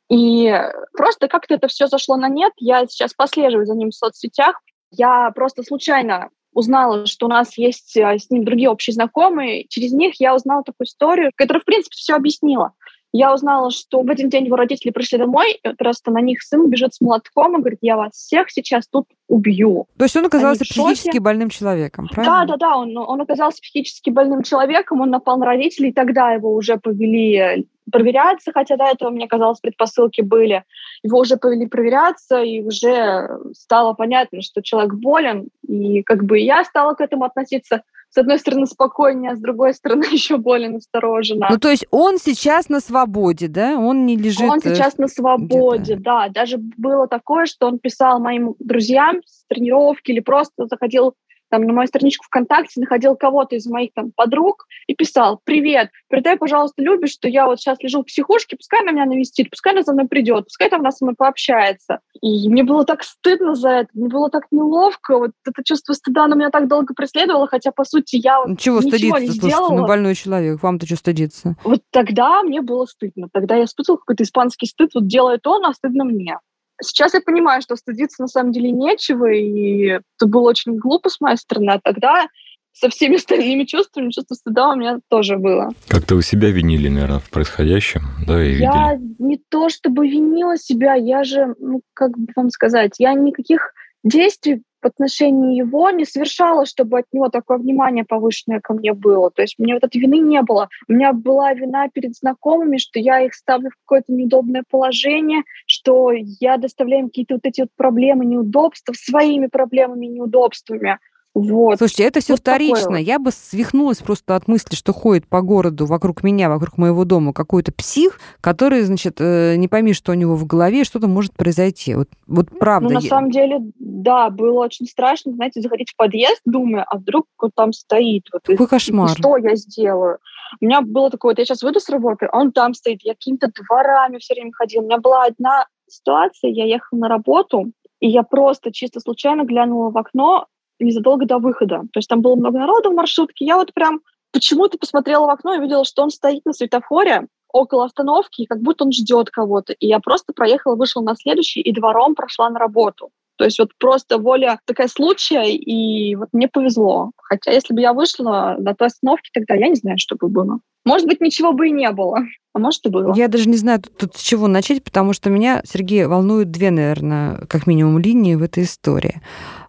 И 0.09 0.51
просто 0.93 1.27
как-то 1.27 1.53
это 1.53 1.67
все 1.67 1.87
зашло 1.87 2.15
на 2.17 2.29
нет. 2.29 2.51
Я 2.57 2.85
сейчас 2.87 3.13
послеживаю 3.13 3.65
за 3.65 3.75
ним 3.75 3.91
в 3.91 3.95
соцсетях. 3.95 4.59
Я 4.91 5.31
просто 5.31 5.61
случайно 5.61 6.29
узнала, 6.53 7.05
что 7.05 7.27
у 7.27 7.29
нас 7.29 7.57
есть 7.57 7.95
э, 7.97 8.17
с 8.17 8.29
ним 8.29 8.43
другие 8.43 8.69
общие 8.69 8.93
знакомые. 8.93 9.65
Через 9.69 9.91
них 9.91 10.19
я 10.19 10.35
узнала 10.35 10.63
такую 10.63 10.85
историю, 10.87 11.31
которая, 11.35 11.61
в 11.61 11.65
принципе, 11.65 11.95
все 11.95 12.15
объяснила. 12.15 12.73
Я 13.11 13.33
узнала, 13.33 13.71
что 13.71 14.01
в 14.01 14.09
один 14.09 14.29
день 14.29 14.45
его 14.45 14.55
родители 14.55 14.91
пришли 14.91 15.17
домой, 15.17 15.59
и 15.63 15.69
просто 15.73 16.11
на 16.11 16.21
них 16.21 16.43
сын 16.43 16.69
бежит 16.69 16.93
с 16.93 17.01
молотком 17.01 17.55
и 17.55 17.59
говорит, 17.59 17.79
я 17.81 17.97
вас 17.97 18.11
всех 18.13 18.51
сейчас 18.51 18.87
тут 18.87 19.05
убью. 19.27 19.87
То 19.97 20.05
есть 20.05 20.15
он 20.15 20.25
оказался 20.25 20.63
психически 20.63 21.17
больным 21.17 21.49
человеком, 21.49 22.05
Да, 22.09 22.13
правильно? 22.13 22.45
да, 22.45 22.57
да, 22.57 22.77
он, 22.77 22.95
он 22.97 23.21
оказался 23.21 23.61
психически 23.61 24.11
больным 24.11 24.43
человеком, 24.43 25.01
он 25.01 25.09
напал 25.09 25.37
на 25.37 25.45
родителей, 25.47 25.91
тогда 25.91 26.33
его 26.33 26.53
уже 26.53 26.77
повели 26.77 27.35
э, 27.35 27.63
проверяться, 27.91 28.51
хотя 28.53 28.77
до 28.77 28.85
этого, 28.85 29.09
мне 29.09 29.27
казалось, 29.27 29.59
предпосылки 29.59 30.21
были. 30.21 30.63
Его 31.03 31.19
уже 31.19 31.37
повели 31.37 31.67
проверяться, 31.67 32.41
и 32.41 32.61
уже 32.61 33.29
стало 33.53 33.93
понятно, 33.93 34.41
что 34.41 34.61
человек 34.61 34.93
болен, 34.93 35.49
и 35.67 36.03
как 36.03 36.23
бы 36.23 36.39
я 36.39 36.63
стала 36.63 36.93
к 36.93 37.01
этому 37.01 37.25
относиться 37.25 37.83
с 38.11 38.17
одной 38.17 38.39
стороны 38.39 38.65
спокойнее, 38.65 39.31
а 39.31 39.35
с 39.35 39.39
другой 39.39 39.73
стороны 39.73 40.05
еще 40.11 40.37
более 40.37 40.69
настороженно. 40.69 41.47
Ну, 41.49 41.57
то 41.57 41.69
есть 41.69 41.85
он 41.91 42.17
сейчас 42.17 42.69
на 42.69 42.79
свободе, 42.79 43.47
да? 43.47 43.77
Он 43.77 44.05
не 44.05 44.17
лежит... 44.17 44.49
Он 44.49 44.57
э, 44.57 44.61
сейчас 44.61 44.97
на 44.97 45.07
свободе, 45.07 45.95
да. 45.95 46.29
Даже 46.29 46.57
было 46.57 47.07
такое, 47.07 47.45
что 47.45 47.67
он 47.67 47.79
писал 47.79 48.19
моим 48.19 48.55
друзьям 48.59 49.21
с 49.25 49.45
тренировки 49.47 50.11
или 50.11 50.19
просто 50.19 50.65
заходил 50.65 51.13
там 51.49 51.63
на 51.63 51.73
мою 51.73 51.87
страничку 51.87 52.25
ВКонтакте, 52.25 52.79
находил 52.79 53.15
кого-то 53.15 53.55
из 53.55 53.65
моих 53.67 53.93
там 53.93 54.11
подруг 54.15 54.65
и 54.87 54.95
писал, 54.95 55.39
привет, 55.43 55.89
передай, 56.09 56.37
пожалуйста, 56.37 56.81
любишь, 56.81 57.11
что 57.11 57.27
я 57.27 57.45
вот 57.45 57.59
сейчас 57.59 57.79
лежу 57.81 58.01
в 58.01 58.05
психушке, 58.05 58.57
пускай 58.57 58.81
она 58.81 58.91
меня 58.91 59.05
навестит, 59.05 59.49
пускай 59.49 59.73
она 59.73 59.83
за 59.83 59.93
мной 59.93 60.07
придет, 60.07 60.45
пускай 60.45 60.69
там 60.69 60.81
она 60.81 60.91
со 60.91 61.05
мной 61.05 61.15
пообщается. 61.15 61.99
И 62.21 62.49
мне 62.49 62.63
было 62.63 62.85
так 62.85 63.03
стыдно 63.03 63.55
за 63.55 63.69
это, 63.69 63.89
мне 63.93 64.07
было 64.07 64.29
так 64.29 64.45
неловко, 64.51 65.17
вот 65.17 65.31
это 65.45 65.63
чувство 65.63 65.93
стыда, 65.93 66.25
оно 66.25 66.35
меня 66.35 66.49
так 66.49 66.67
долго 66.67 66.93
преследовало, 66.93 67.47
хотя, 67.47 67.71
по 67.71 67.83
сути, 67.83 68.15
я 68.17 68.39
вот 68.39 68.47
Ну, 68.49 68.55
Чего 68.55 68.77
ничего 68.77 68.89
стыдиться, 68.89 69.19
не 69.19 69.27
слушайте, 69.27 69.57
ну 69.57 69.65
сделала. 69.67 69.87
больной 69.87 70.15
человек, 70.15 70.63
вам-то 70.63 70.85
что 70.85 70.95
стыдиться? 70.95 71.55
Вот 71.63 71.81
тогда 71.91 72.41
мне 72.43 72.61
было 72.61 72.85
стыдно. 72.85 73.27
Тогда 73.31 73.55
я 73.55 73.65
испытывала 73.65 73.99
какой-то 73.99 74.23
испанский 74.23 74.67
стыд. 74.67 74.91
Вот 74.93 75.07
делает 75.07 75.45
он, 75.47 75.65
а 75.65 75.73
стыдно 75.73 76.05
мне. 76.05 76.37
Сейчас 76.81 77.13
я 77.13 77.21
понимаю, 77.21 77.61
что 77.61 77.75
стыдиться 77.75 78.21
на 78.21 78.27
самом 78.27 78.51
деле 78.51 78.71
нечего, 78.71 79.31
и 79.31 79.99
это 80.17 80.27
было 80.27 80.49
очень 80.49 80.77
глупо 80.77 81.09
с 81.09 81.19
моей 81.19 81.37
стороны. 81.37 81.71
А 81.71 81.79
тогда 81.83 82.27
со 82.73 82.89
всеми 82.89 83.15
остальными 83.17 83.65
чувствами, 83.65 84.11
чувство 84.11 84.35
стыда 84.35 84.69
у 84.69 84.75
меня 84.75 84.99
тоже 85.09 85.37
было. 85.37 85.69
Как-то 85.87 86.15
вы 86.15 86.23
себя 86.23 86.49
винили, 86.51 86.87
наверное, 86.87 87.19
в 87.19 87.29
происходящем, 87.29 88.01
да, 88.25 88.43
и 88.43 88.55
Я 88.55 88.95
видели. 88.95 89.15
не 89.19 89.41
то 89.49 89.69
чтобы 89.69 90.07
винила 90.07 90.57
себя, 90.57 90.95
я 90.95 91.23
же, 91.23 91.55
ну, 91.59 91.81
как 91.93 92.17
бы 92.17 92.27
вам 92.35 92.49
сказать, 92.49 92.95
я 92.99 93.13
никаких 93.13 93.73
действий 94.03 94.63
в 94.81 94.85
отношении 94.85 95.57
его 95.57 95.89
не 95.89 96.05
совершала, 96.05 96.65
чтобы 96.65 96.99
от 96.99 97.05
него 97.11 97.29
такое 97.29 97.57
внимание 97.57 98.05
повышенное 98.05 98.59
ко 98.59 98.73
мне 98.73 98.93
было. 98.93 99.29
То 99.31 99.41
есть 99.41 99.59
меня 99.59 99.75
вот 99.75 99.83
этой 99.83 99.99
вины 99.99 100.19
не 100.19 100.41
было. 100.41 100.69
У 100.87 100.93
меня 100.93 101.13
была 101.13 101.53
вина 101.53 101.89
перед 101.89 102.15
знакомыми, 102.15 102.77
что 102.77 102.99
я 102.99 103.21
их 103.21 103.33
ставлю 103.33 103.69
в 103.69 103.75
какое-то 103.85 104.13
неудобное 104.13 104.63
положение, 104.69 105.43
что 105.65 106.11
я 106.13 106.57
доставляю 106.57 107.03
им 107.03 107.09
какие-то 107.09 107.35
вот 107.35 107.45
эти 107.45 107.61
вот 107.61 107.69
проблемы, 107.75 108.25
неудобства 108.25 108.93
своими 108.93 109.47
проблемами, 109.47 110.05
неудобствами. 110.05 110.99
Вот. 111.35 111.77
Слушайте, 111.77 112.03
это 112.03 112.21
все 112.21 112.33
Вот 112.33 112.39
вторично. 112.39 112.95
Я 112.95 113.19
бы 113.19 113.31
свихнулась 113.31 113.99
просто 113.99 114.35
от 114.35 114.47
мысли, 114.47 114.75
что 114.75 114.93
ходит 114.93 115.27
по 115.27 115.41
городу 115.41 115.85
вокруг 115.85 116.23
меня, 116.23 116.49
вокруг 116.49 116.77
моего 116.77 117.05
дома 117.05 117.33
какой-то 117.33 117.71
псих, 117.71 118.19
который, 118.41 118.81
значит, 118.81 119.21
э, 119.21 119.55
не 119.55 119.67
пойми, 119.67 119.93
что 119.93 120.11
у 120.11 120.15
него 120.15 120.35
в 120.35 120.45
голове, 120.45 120.83
что-то 120.83 121.07
может 121.07 121.33
произойти. 121.33 121.93
Вот, 121.93 122.09
вот 122.25 122.47
правда. 122.59 122.87
Ну, 122.89 122.95
на 122.95 123.03
я- 123.03 123.09
самом 123.09 123.29
деле, 123.29 123.59
да, 123.77 124.29
было 124.31 124.63
очень 124.65 124.87
страшно, 124.87 125.31
знаете, 125.33 125.61
заходить 125.61 125.91
в 125.91 125.95
подъезд, 125.95 126.41
думая, 126.45 126.83
а 126.83 126.97
вдруг 126.97 127.27
он 127.37 127.51
там 127.55 127.73
стоит. 127.73 128.23
Вот, 128.33 128.41
и- 128.49 128.53
Какой 128.53 128.65
и 128.65 128.69
кошмар. 128.69 129.09
что 129.09 129.37
я 129.37 129.55
сделаю? 129.55 130.17
У 130.61 130.65
меня 130.65 130.81
было 130.81 131.11
такое, 131.11 131.33
вот 131.33 131.39
я 131.39 131.45
сейчас 131.45 131.61
выйду 131.61 131.79
с 131.79 131.89
работы, 131.89 132.25
а 132.25 132.39
он 132.39 132.51
там 132.51 132.73
стоит, 132.73 133.01
я 133.03 133.13
какими-то 133.13 133.51
дворами 133.53 134.17
все 134.17 134.33
время 134.33 134.51
ходила. 134.51 134.81
У 134.81 134.85
меня 134.85 134.97
была 134.97 135.25
одна 135.25 135.67
ситуация, 135.87 136.49
я 136.49 136.65
ехала 136.65 136.99
на 136.99 137.07
работу, 137.07 137.71
и 137.99 138.09
я 138.09 138.23
просто 138.23 138.71
чисто 138.71 138.99
случайно 138.99 139.43
глянула 139.43 139.91
в 139.91 139.97
окно 139.97 140.47
незадолго 140.83 141.25
до 141.25 141.37
выхода. 141.37 141.81
То 141.91 141.97
есть 141.97 142.09
там 142.09 142.21
было 142.21 142.35
много 142.35 142.59
народу 142.59 142.91
в 142.91 142.95
маршрутке. 142.95 143.45
Я 143.45 143.55
вот 143.55 143.73
прям 143.73 144.01
почему-то 144.31 144.77
посмотрела 144.77 145.25
в 145.25 145.29
окно 145.29 145.53
и 145.53 145.57
увидела, 145.59 145.85
что 145.85 146.03
он 146.03 146.09
стоит 146.09 146.45
на 146.45 146.53
светофоре 146.53 147.27
около 147.51 147.85
остановки, 147.85 148.45
как 148.45 148.61
будто 148.61 148.85
он 148.85 148.91
ждет 148.91 149.29
кого-то. 149.29 149.73
И 149.73 149.87
я 149.87 149.99
просто 149.99 150.33
проехала, 150.33 150.75
вышла 150.75 151.01
на 151.01 151.15
следующий 151.15 151.61
и 151.61 151.73
двором 151.73 152.15
прошла 152.15 152.49
на 152.49 152.59
работу. 152.59 153.09
То 153.37 153.45
есть 153.45 153.57
вот 153.57 153.69
просто 153.79 154.17
воля 154.17 154.59
такая 154.65 154.89
случая, 154.89 155.45
и 155.45 156.13
вот 156.15 156.27
мне 156.33 156.49
повезло. 156.49 157.11
Хотя 157.15 157.51
если 157.51 157.73
бы 157.73 157.79
я 157.79 157.93
вышла 157.93 158.57
до 158.59 158.75
той 158.75 158.87
остановки, 158.87 159.29
тогда 159.33 159.53
я 159.53 159.69
не 159.69 159.75
знаю, 159.75 159.97
что 159.97 160.17
бы 160.17 160.27
было. 160.27 160.59
Может 160.83 161.07
быть, 161.07 161.21
ничего 161.21 161.53
бы 161.53 161.69
и 161.69 161.71
не 161.71 161.89
было. 161.91 162.19
А 162.53 162.59
может, 162.59 162.85
и 162.85 162.89
было. 162.89 163.13
Я 163.15 163.29
даже 163.29 163.47
не 163.47 163.55
знаю 163.55 163.81
тут, 163.81 163.95
тут 163.97 164.15
с 164.17 164.21
чего 164.21 164.47
начать, 164.47 164.83
потому 164.83 165.13
что 165.13 165.29
меня, 165.29 165.61
Сергей, 165.63 166.05
волнуют 166.05 166.51
две, 166.51 166.69
наверное, 166.69 167.45
как 167.47 167.65
минимум 167.65 167.99
линии 167.99 168.35
в 168.35 168.43
этой 168.43 168.63
истории. 168.63 169.21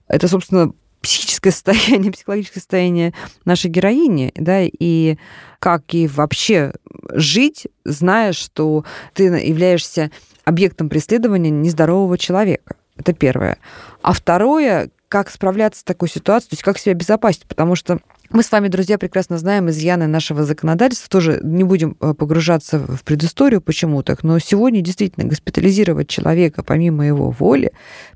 Это, 0.09 0.26
собственно, 0.26 0.73
психическое 1.00 1.50
состояние, 1.50 2.12
психологическое 2.12 2.61
состояние 2.61 3.14
нашей 3.45 3.71
героини, 3.71 4.33
да, 4.35 4.62
и 4.62 5.16
как 5.59 5.92
ей 5.92 6.07
вообще 6.07 6.73
жить, 7.12 7.66
зная, 7.85 8.33
что 8.33 8.85
ты 9.14 9.25
являешься 9.25 10.11
объектом 10.45 10.88
преследования 10.88 11.50
нездорового 11.50 12.19
человека. 12.19 12.76
Это 12.97 13.12
первое. 13.12 13.59
А 14.02 14.12
второе, 14.12 14.90
как 15.11 15.29
справляться 15.29 15.81
с 15.81 15.85
такой 15.85 16.09
ситуацией, 16.09 16.50
то 16.50 16.55
есть 16.55 16.62
как 16.62 16.79
себя 16.79 16.93
обезопасить, 16.93 17.45
потому 17.47 17.75
что 17.75 17.99
мы 18.31 18.45
с 18.45 18.52
вами, 18.52 18.69
друзья, 18.69 18.97
прекрасно 18.97 19.38
знаем 19.38 19.69
изъяны 19.69 20.07
нашего 20.07 20.45
законодательства, 20.45 21.11
тоже 21.11 21.40
не 21.43 21.64
будем 21.64 21.97
э, 22.00 22.14
погружаться 22.14 22.79
в 22.79 23.02
предысторию, 23.02 23.61
почему 23.61 24.05
так, 24.05 24.23
но 24.23 24.38
сегодня 24.38 24.81
действительно 24.83 25.26
госпитализировать 25.26 26.09
человека 26.09 26.62
помимо 26.62 27.05
его 27.05 27.31
воли 27.31 27.73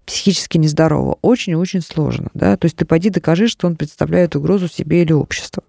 психически 0.07 0.57
нездорового 0.57 1.19
очень-очень 1.21 1.81
сложно, 1.81 2.29
да, 2.33 2.57
то 2.57 2.67
есть 2.67 2.77
ты 2.77 2.85
пойди 2.85 3.11
докажи, 3.11 3.49
что 3.49 3.67
он 3.67 3.75
представляет 3.75 4.37
угрозу 4.37 4.69
себе 4.69 5.03
или 5.03 5.13
обществу. 5.13 5.65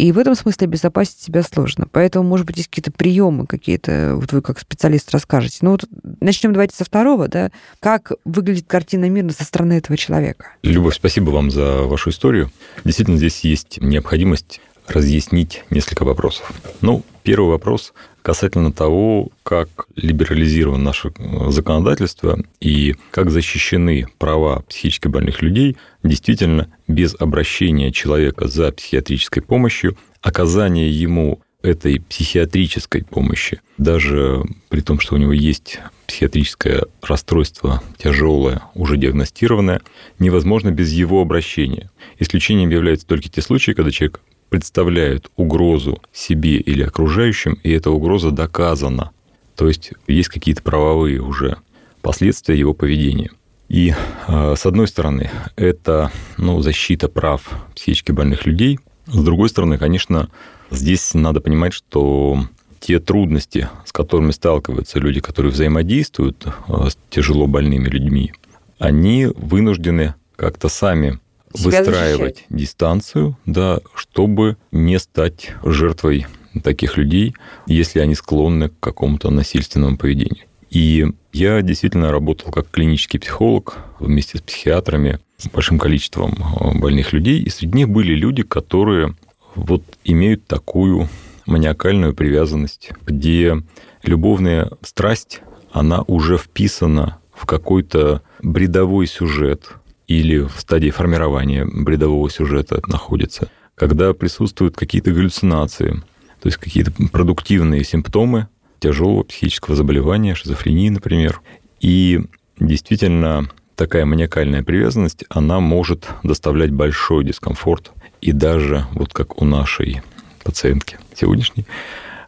И 0.00 0.12
в 0.12 0.18
этом 0.18 0.34
смысле 0.34 0.64
обезопасить 0.64 1.20
себя 1.20 1.42
сложно. 1.42 1.86
Поэтому, 1.92 2.26
может 2.26 2.46
быть, 2.46 2.56
есть 2.56 2.70
какие-то 2.70 2.90
приемы 2.90 3.46
какие-то, 3.46 4.14
вот 4.16 4.32
вы 4.32 4.40
как 4.40 4.58
специалист 4.58 5.10
расскажете. 5.12 5.58
Ну 5.60 5.72
вот 5.72 5.84
начнем 6.20 6.54
давайте 6.54 6.74
со 6.74 6.86
второго, 6.86 7.28
да. 7.28 7.50
Как 7.80 8.12
выглядит 8.24 8.64
картина 8.66 9.10
мира 9.10 9.28
со 9.28 9.44
стороны 9.44 9.74
этого 9.74 9.98
человека? 9.98 10.54
Любовь, 10.62 10.94
спасибо 10.94 11.28
вам 11.28 11.50
за 11.50 11.82
вашу 11.82 12.08
историю. 12.08 12.50
Действительно, 12.82 13.18
здесь 13.18 13.40
есть 13.40 13.78
необходимость 13.82 14.62
разъяснить 14.88 15.64
несколько 15.68 16.04
вопросов. 16.06 16.50
Ну, 16.80 17.02
первый 17.22 17.50
вопрос 17.50 17.92
касательно 18.22 18.72
того, 18.72 19.30
как 19.42 19.86
либерализировано 19.96 20.84
наше 20.84 21.12
законодательство 21.48 22.38
и 22.60 22.94
как 23.10 23.30
защищены 23.30 24.06
права 24.18 24.62
психически 24.68 25.08
больных 25.08 25.42
людей 25.42 25.76
действительно 26.02 26.68
без 26.86 27.14
обращения 27.18 27.92
человека 27.92 28.48
за 28.48 28.72
психиатрической 28.72 29.42
помощью, 29.42 29.96
оказание 30.22 30.90
ему 30.90 31.40
этой 31.62 32.00
психиатрической 32.00 33.04
помощи, 33.04 33.60
даже 33.76 34.42
при 34.68 34.80
том, 34.80 34.98
что 34.98 35.14
у 35.14 35.18
него 35.18 35.32
есть 35.32 35.78
психиатрическое 36.06 36.84
расстройство 37.02 37.82
тяжелое, 37.98 38.62
уже 38.74 38.96
диагностированное, 38.96 39.80
невозможно 40.18 40.70
без 40.70 40.90
его 40.92 41.20
обращения. 41.20 41.90
Исключением 42.18 42.70
являются 42.70 43.06
только 43.06 43.28
те 43.28 43.42
случаи, 43.42 43.72
когда 43.72 43.90
человек 43.90 44.20
представляют 44.50 45.30
угрозу 45.36 46.02
себе 46.12 46.56
или 46.56 46.82
окружающим, 46.82 47.58
и 47.62 47.70
эта 47.70 47.90
угроза 47.90 48.30
доказана. 48.30 49.12
То 49.56 49.68
есть 49.68 49.92
есть 50.06 50.28
какие-то 50.28 50.62
правовые 50.62 51.22
уже 51.22 51.56
последствия 52.02 52.58
его 52.58 52.74
поведения. 52.74 53.30
И 53.68 53.94
а, 54.26 54.56
с 54.56 54.66
одной 54.66 54.88
стороны, 54.88 55.30
это 55.56 56.10
ну, 56.36 56.60
защита 56.60 57.08
прав 57.08 57.48
психически 57.74 58.10
больных 58.10 58.44
людей. 58.44 58.80
С 59.06 59.22
другой 59.22 59.48
стороны, 59.48 59.78
конечно, 59.78 60.28
здесь 60.70 61.14
надо 61.14 61.40
понимать, 61.40 61.72
что 61.72 62.44
те 62.80 62.98
трудности, 62.98 63.68
с 63.84 63.92
которыми 63.92 64.32
сталкиваются 64.32 64.98
люди, 64.98 65.20
которые 65.20 65.52
взаимодействуют 65.52 66.46
а, 66.66 66.90
с 66.90 66.98
тяжело 67.10 67.46
больными 67.46 67.88
людьми, 67.88 68.32
они 68.78 69.26
вынуждены 69.26 70.14
как-то 70.34 70.68
сами 70.68 71.20
выстраивать 71.52 72.36
защищать. 72.36 72.46
дистанцию, 72.48 73.36
да, 73.46 73.80
чтобы 73.94 74.56
не 74.72 74.98
стать 74.98 75.52
жертвой 75.64 76.26
таких 76.62 76.96
людей, 76.96 77.34
если 77.66 78.00
они 78.00 78.14
склонны 78.14 78.68
к 78.68 78.80
какому-то 78.80 79.30
насильственному 79.30 79.96
поведению. 79.96 80.44
И 80.70 81.06
я 81.32 81.62
действительно 81.62 82.12
работал 82.12 82.52
как 82.52 82.70
клинический 82.70 83.18
психолог 83.18 83.78
вместе 83.98 84.38
с 84.38 84.40
психиатрами 84.40 85.18
с 85.36 85.48
большим 85.48 85.78
количеством 85.78 86.32
э, 86.32 86.78
больных 86.78 87.12
людей, 87.12 87.40
и 87.40 87.50
среди 87.50 87.78
них 87.78 87.88
были 87.88 88.14
люди, 88.14 88.42
которые 88.42 89.16
вот 89.54 89.82
имеют 90.04 90.46
такую 90.46 91.08
маниакальную 91.46 92.14
привязанность, 92.14 92.90
где 93.04 93.62
любовная 94.02 94.70
страсть, 94.82 95.40
она 95.72 96.02
уже 96.02 96.38
вписана 96.38 97.18
в 97.32 97.46
какой-то 97.46 98.22
бредовой 98.42 99.06
сюжет, 99.06 99.72
или 100.10 100.40
в 100.40 100.58
стадии 100.58 100.90
формирования 100.90 101.64
бредового 101.64 102.28
сюжета 102.28 102.82
находится, 102.88 103.48
когда 103.76 104.12
присутствуют 104.12 104.74
какие-то 104.74 105.12
галлюцинации, 105.12 106.02
то 106.40 106.46
есть 106.48 106.56
какие-то 106.56 106.90
продуктивные 107.12 107.84
симптомы 107.84 108.48
тяжелого 108.80 109.22
психического 109.22 109.76
заболевания, 109.76 110.34
шизофрении, 110.34 110.88
например. 110.88 111.40
И 111.80 112.22
действительно 112.58 113.48
такая 113.76 114.04
маниакальная 114.04 114.64
привязанность, 114.64 115.24
она 115.28 115.60
может 115.60 116.08
доставлять 116.24 116.72
большой 116.72 117.22
дискомфорт. 117.22 117.92
И 118.20 118.32
даже 118.32 118.86
вот 118.94 119.12
как 119.12 119.40
у 119.40 119.44
нашей 119.44 120.02
пациентки 120.42 120.98
сегодняшней, 121.14 121.66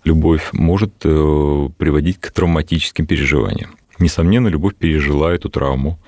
любовь 0.04 0.50
может 0.52 0.92
э, 1.02 1.68
приводить 1.78 2.20
к 2.20 2.30
травматическим 2.30 3.06
переживаниям. 3.06 3.74
Несомненно, 3.98 4.46
любовь 4.46 4.76
пережила 4.76 5.34
эту 5.34 5.48
травму. 5.48 5.98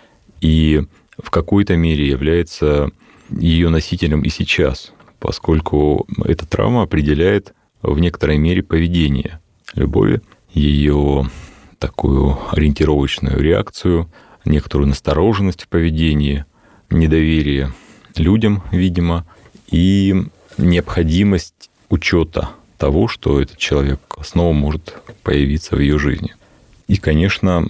И 0.40 0.84
в 1.22 1.30
какой-то 1.30 1.76
мере 1.76 2.06
является 2.06 2.90
ее 3.30 3.68
носителем 3.68 4.22
и 4.22 4.28
сейчас, 4.28 4.92
поскольку 5.18 6.06
эта 6.24 6.46
травма 6.46 6.82
определяет 6.82 7.54
в 7.82 7.98
некоторой 7.98 8.38
мере 8.38 8.62
поведение 8.62 9.40
любови, 9.74 10.20
ее 10.52 11.28
такую 11.78 12.38
ориентировочную 12.50 13.40
реакцию, 13.40 14.10
некоторую 14.44 14.88
настороженность 14.88 15.62
в 15.62 15.68
поведении, 15.68 16.44
недоверие 16.90 17.72
людям, 18.16 18.62
видимо, 18.70 19.26
и 19.70 20.14
необходимость 20.58 21.70
учета 21.88 22.50
того, 22.78 23.08
что 23.08 23.40
этот 23.40 23.58
человек 23.58 24.00
снова 24.22 24.52
может 24.52 24.94
появиться 25.22 25.76
в 25.76 25.80
ее 25.80 25.98
жизни. 25.98 26.34
И, 26.86 26.96
конечно, 26.96 27.68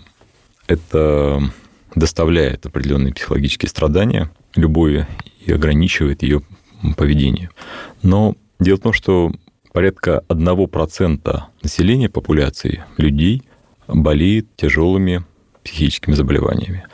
это 0.66 1.42
доставляет 1.94 2.66
определенные 2.66 3.14
психологические 3.14 3.68
страдания 3.68 4.30
любови 4.54 5.06
и 5.44 5.52
ограничивает 5.52 6.22
ее 6.22 6.42
поведение. 6.96 7.50
Но 8.02 8.34
дело 8.58 8.76
в 8.76 8.80
том, 8.80 8.92
что 8.92 9.32
порядка 9.72 10.22
1% 10.28 11.42
населения 11.62 12.08
популяции 12.08 12.84
людей 12.96 13.42
болеет 13.88 14.54
тяжелыми 14.56 15.24
психическими 15.62 16.14
заболеваниями. 16.14 16.84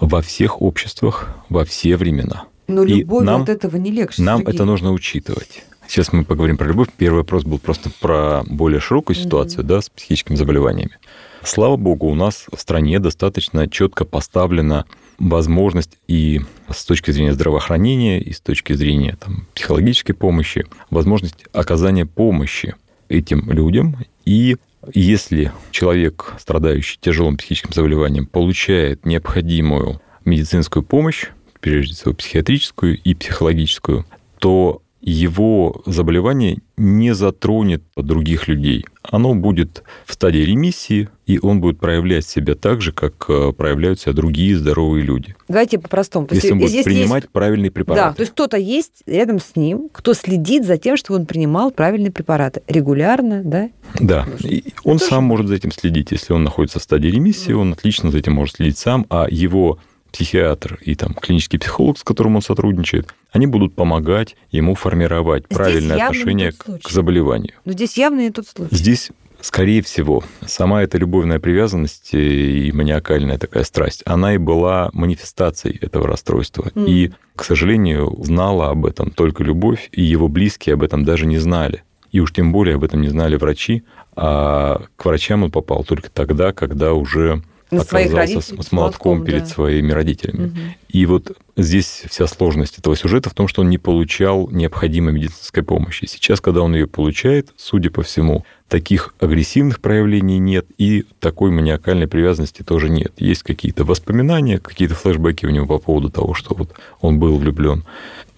Во 0.00 0.22
всех 0.22 0.62
обществах, 0.62 1.28
во 1.48 1.64
все 1.64 1.96
времена. 1.96 2.44
Но 2.68 2.84
любовь 2.84 3.24
нам, 3.24 3.42
от 3.42 3.48
этого 3.48 3.76
не 3.76 3.90
легче. 3.90 4.22
Нам 4.22 4.40
Сергей. 4.40 4.54
это 4.54 4.64
нужно 4.64 4.92
учитывать. 4.92 5.64
Сейчас 5.88 6.12
мы 6.12 6.22
поговорим 6.22 6.58
про 6.58 6.66
любовь. 6.66 6.88
Первый 6.98 7.20
вопрос 7.20 7.44
был 7.44 7.58
просто 7.58 7.90
про 7.98 8.42
более 8.46 8.78
широкую 8.78 9.16
ситуацию, 9.16 9.64
mm-hmm. 9.64 9.68
да, 9.68 9.80
с 9.80 9.88
психическими 9.88 10.36
заболеваниями. 10.36 10.98
Слава 11.42 11.76
богу, 11.76 12.08
у 12.08 12.14
нас 12.14 12.44
в 12.52 12.60
стране 12.60 12.98
достаточно 12.98 13.66
четко 13.68 14.04
поставлена 14.04 14.84
возможность 15.18 15.96
и 16.06 16.42
с 16.68 16.84
точки 16.84 17.10
зрения 17.10 17.32
здравоохранения, 17.32 18.20
и 18.20 18.34
с 18.34 18.40
точки 18.40 18.74
зрения 18.74 19.16
там, 19.18 19.46
психологической 19.54 20.14
помощи, 20.14 20.66
возможность 20.90 21.46
оказания 21.54 22.04
помощи 22.04 22.74
этим 23.08 23.50
людям. 23.50 23.96
И 24.26 24.56
если 24.92 25.52
человек, 25.70 26.34
страдающий 26.38 26.98
тяжелым 27.00 27.38
психическим 27.38 27.72
заболеванием, 27.72 28.26
получает 28.26 29.06
необходимую 29.06 30.02
медицинскую 30.26 30.82
помощь, 30.82 31.28
прежде 31.60 31.94
всего 31.94 32.12
психиатрическую 32.12 33.00
и 33.00 33.14
психологическую, 33.14 34.04
то 34.38 34.82
его 35.00 35.82
заболевание 35.86 36.58
не 36.76 37.14
затронет 37.14 37.82
других 37.96 38.48
людей. 38.48 38.84
Оно 39.02 39.34
будет 39.34 39.82
в 40.04 40.12
стадии 40.12 40.40
ремиссии, 40.40 41.08
и 41.26 41.38
он 41.40 41.60
будет 41.60 41.78
проявлять 41.78 42.26
себя 42.26 42.54
так 42.54 42.80
же, 42.80 42.92
как 42.92 43.26
э, 43.28 43.52
проявляют 43.52 44.00
себя 44.00 44.12
другие 44.12 44.56
здоровые 44.56 45.04
люди. 45.04 45.34
Давайте 45.48 45.78
по-простому. 45.78 46.26
Если 46.30 46.52
он 46.52 46.58
будет 46.58 46.84
принимать 46.84 47.24
есть... 47.24 47.32
правильные 47.32 47.70
препараты. 47.70 48.10
Да, 48.10 48.14
то 48.14 48.20
есть 48.20 48.32
кто-то 48.32 48.56
есть 48.56 49.02
рядом 49.06 49.38
с 49.38 49.56
ним, 49.56 49.88
кто 49.92 50.14
следит 50.14 50.64
за 50.64 50.78
тем, 50.78 50.96
чтобы 50.96 51.20
он 51.20 51.26
принимал 51.26 51.70
правильные 51.70 52.12
препараты 52.12 52.62
регулярно, 52.66 53.42
да? 53.44 53.70
Да, 53.98 54.26
и 54.42 54.64
он 54.84 54.98
сам 54.98 55.24
может 55.24 55.48
за 55.48 55.54
этим 55.54 55.70
следить. 55.70 56.12
Если 56.12 56.32
он 56.32 56.44
находится 56.44 56.80
в 56.80 56.82
стадии 56.82 57.08
ремиссии, 57.08 57.52
он 57.52 57.72
отлично 57.72 58.10
за 58.10 58.18
этим 58.18 58.34
может 58.34 58.56
следить 58.56 58.78
сам, 58.78 59.06
а 59.10 59.26
его 59.30 59.78
психиатр 60.12 60.78
и 60.82 60.94
там 60.94 61.14
клинический 61.14 61.58
психолог, 61.58 61.98
с 61.98 62.04
которым 62.04 62.36
он 62.36 62.42
сотрудничает, 62.42 63.14
они 63.30 63.46
будут 63.46 63.74
помогать 63.74 64.36
ему 64.50 64.74
формировать 64.74 65.44
здесь 65.44 65.56
правильное 65.56 66.06
отношение 66.06 66.52
к, 66.52 66.88
заболеванию. 66.88 67.54
Но 67.64 67.72
здесь 67.72 67.96
явно 67.96 68.20
не 68.20 68.30
тот 68.30 68.46
случай. 68.46 68.74
Здесь 68.74 69.10
Скорее 69.40 69.82
всего, 69.82 70.24
сама 70.44 70.82
эта 70.82 70.98
любовная 70.98 71.38
привязанность 71.38 72.12
и 72.12 72.72
маниакальная 72.74 73.38
такая 73.38 73.62
страсть, 73.62 74.02
она 74.04 74.34
и 74.34 74.38
была 74.38 74.90
манифестацией 74.92 75.78
этого 75.80 76.08
расстройства. 76.08 76.72
Mm. 76.74 76.88
И, 76.88 77.12
к 77.36 77.44
сожалению, 77.44 78.16
знала 78.20 78.70
об 78.70 78.84
этом 78.84 79.12
только 79.12 79.44
любовь, 79.44 79.90
и 79.92 80.02
его 80.02 80.26
близкие 80.26 80.74
об 80.74 80.82
этом 80.82 81.04
даже 81.04 81.24
не 81.26 81.38
знали. 81.38 81.84
И 82.10 82.18
уж 82.18 82.32
тем 82.32 82.50
более 82.50 82.74
об 82.76 82.84
этом 82.84 83.00
не 83.00 83.08
знали 83.08 83.36
врачи, 83.36 83.84
а 84.16 84.82
к 84.96 85.04
врачам 85.04 85.44
он 85.44 85.52
попал 85.52 85.84
только 85.84 86.10
тогда, 86.10 86.52
когда 86.52 86.94
уже 86.94 87.42
На 87.70 87.84
своих 87.84 88.12
оказался 88.12 88.34
родителей 88.34 88.62
с, 88.62 88.72
молотком 88.72 89.24
перед 89.24 89.42
да. 89.42 89.46
своими 89.46 89.92
родителями. 89.92 90.46
Мгм. 90.46 90.58
И 90.88 91.06
вот 91.06 91.36
здесь 91.56 92.04
вся 92.08 92.26
сложность 92.26 92.78
этого 92.78 92.96
сюжета 92.96 93.28
в 93.28 93.34
том, 93.34 93.46
что 93.46 93.60
он 93.60 93.68
не 93.68 93.78
получал 93.78 94.48
необходимой 94.50 95.12
медицинской 95.12 95.62
помощи. 95.62 96.06
Сейчас, 96.06 96.40
когда 96.40 96.62
он 96.62 96.74
ее 96.74 96.86
получает, 96.86 97.50
судя 97.56 97.90
по 97.90 98.02
всему, 98.02 98.44
таких 98.68 99.14
агрессивных 99.20 99.80
проявлений 99.80 100.38
нет 100.38 100.66
и 100.78 101.04
такой 101.20 101.50
маниакальной 101.50 102.06
привязанности 102.06 102.62
тоже 102.62 102.88
нет. 102.88 103.12
Есть 103.18 103.42
какие-то 103.42 103.84
воспоминания, 103.84 104.58
какие-то 104.58 104.94
флешбеки 104.94 105.46
у 105.46 105.50
него 105.50 105.66
по 105.66 105.78
поводу 105.78 106.10
того, 106.10 106.34
что 106.34 106.54
вот 106.54 106.72
он 107.00 107.18
был 107.18 107.36
влюблен. 107.36 107.84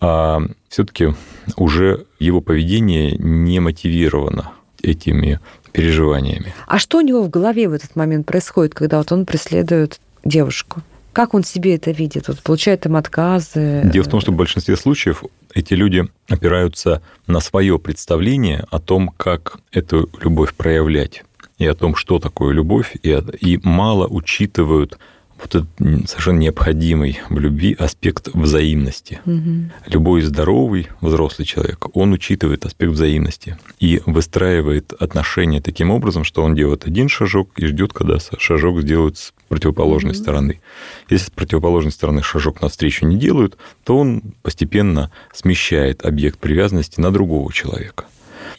А 0.01 0.41
все-таки 0.69 1.15
уже 1.57 2.07
его 2.19 2.41
поведение 2.41 3.17
не 3.17 3.61
мотивировано 3.61 4.53
этими 4.83 5.41
переживаниями. 5.73 6.55
А 6.67 6.79
что 6.79 6.99
у 6.99 7.01
него 7.01 7.23
в 7.23 7.31
голове 7.31 7.69
в 7.69 7.73
этот 7.73 7.97
момент 7.97 8.27
происходит, 8.27 8.75
когда 8.75 8.99
вот 8.99 9.13
он 9.13 9.27
преследует 9.27 10.01
девушку? 10.25 10.83
Как 11.13 11.35
он 11.35 11.43
себе 11.43 11.75
это 11.75 11.91
видит? 11.91 12.29
Вот 12.29 12.41
получает 12.41 12.83
там 12.83 12.97
отказы? 12.97 13.83
Дело 13.85 14.05
в 14.05 14.09
том, 14.09 14.21
что 14.21 14.33
в 14.33 14.37
большинстве 14.37 14.77
случаев 14.77 15.25
эти 15.55 15.75
люди 15.75 16.07
опираются 16.29 17.03
на 17.27 17.41
свое 17.41 17.79
представление 17.79 18.65
о 18.71 18.79
том, 18.79 19.13
как 19.17 19.59
эту 19.73 20.09
любовь 20.21 20.55
проявлять, 20.55 21.25
и 21.59 21.67
о 21.67 21.75
том, 21.75 21.97
что 21.97 22.19
такое 22.19 22.55
любовь, 22.55 22.97
и, 23.03 23.21
и 23.41 23.61
мало 23.63 24.07
учитывают 24.07 24.99
вот 25.41 25.55
этот 25.55 26.09
совершенно 26.09 26.39
необходимый 26.39 27.21
в 27.29 27.39
любви 27.39 27.75
аспект 27.79 28.29
взаимности. 28.35 29.21
Мгм. 29.25 29.73
Любой 29.87 30.23
здоровый 30.23 30.89
взрослый 31.01 31.47
человек, 31.47 31.87
он 31.97 32.13
учитывает 32.13 32.67
аспект 32.67 32.93
взаимности 32.93 33.59
и 33.79 34.01
выстраивает 34.07 34.93
отношения 34.93 35.61
таким 35.61 35.91
образом, 35.91 36.25
что 36.25 36.43
он 36.43 36.55
делает 36.55 36.87
один 36.87 37.09
шажок 37.09 37.51
и 37.59 37.67
ждет, 37.67 37.93
когда 37.93 38.19
шажок 38.39 38.81
сделают 38.83 39.19
с 39.19 39.33
противоположной 39.49 40.13
Мгм. 40.13 40.23
стороны. 40.23 40.61
Если 41.09 41.27
с 41.27 41.31
противоположной 41.31 41.93
стороны 41.93 42.23
шажок 42.23 42.61
навстречу 42.61 43.07
не 43.07 43.17
делают, 43.17 43.57
то 43.85 43.99
он 43.99 44.23
постепенно 44.43 45.11
смещает 45.33 46.05
объект 46.05 46.39
привязанности 46.39 47.01
на 47.01 47.11
другого 47.11 47.53
человека. 47.53 48.05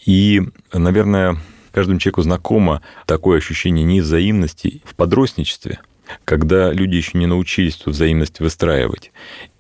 И, 0.06 0.42
наверное, 0.74 1.38
каждому 1.72 2.00
человеку 2.00 2.22
знакомо 2.24 2.82
такое 3.06 3.38
ощущение 3.38 3.86
невзаимности 3.86 4.82
в 4.86 4.96
подростничестве, 4.96 5.80
когда 6.26 6.72
люди 6.72 6.96
еще 6.96 7.18
не 7.18 7.26
научились 7.26 7.80
эту 7.80 7.92
взаимность 7.92 8.40
выстраивать. 8.40 9.12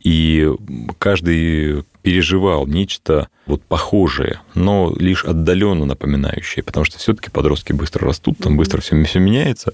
И 0.03 0.49
каждый 0.97 1.83
переживал 2.01 2.65
нечто 2.65 3.29
вот 3.45 3.63
похожее, 3.63 4.41
но 4.55 4.93
лишь 4.97 5.23
отдаленно 5.23 5.85
напоминающее, 5.85 6.63
потому 6.63 6.85
что 6.85 6.97
все-таки 6.97 7.29
подростки 7.29 7.73
быстро 7.73 8.07
растут, 8.07 8.37
там 8.39 8.57
быстро 8.57 8.81
все, 8.81 9.01
все 9.03 9.19
меняется, 9.19 9.73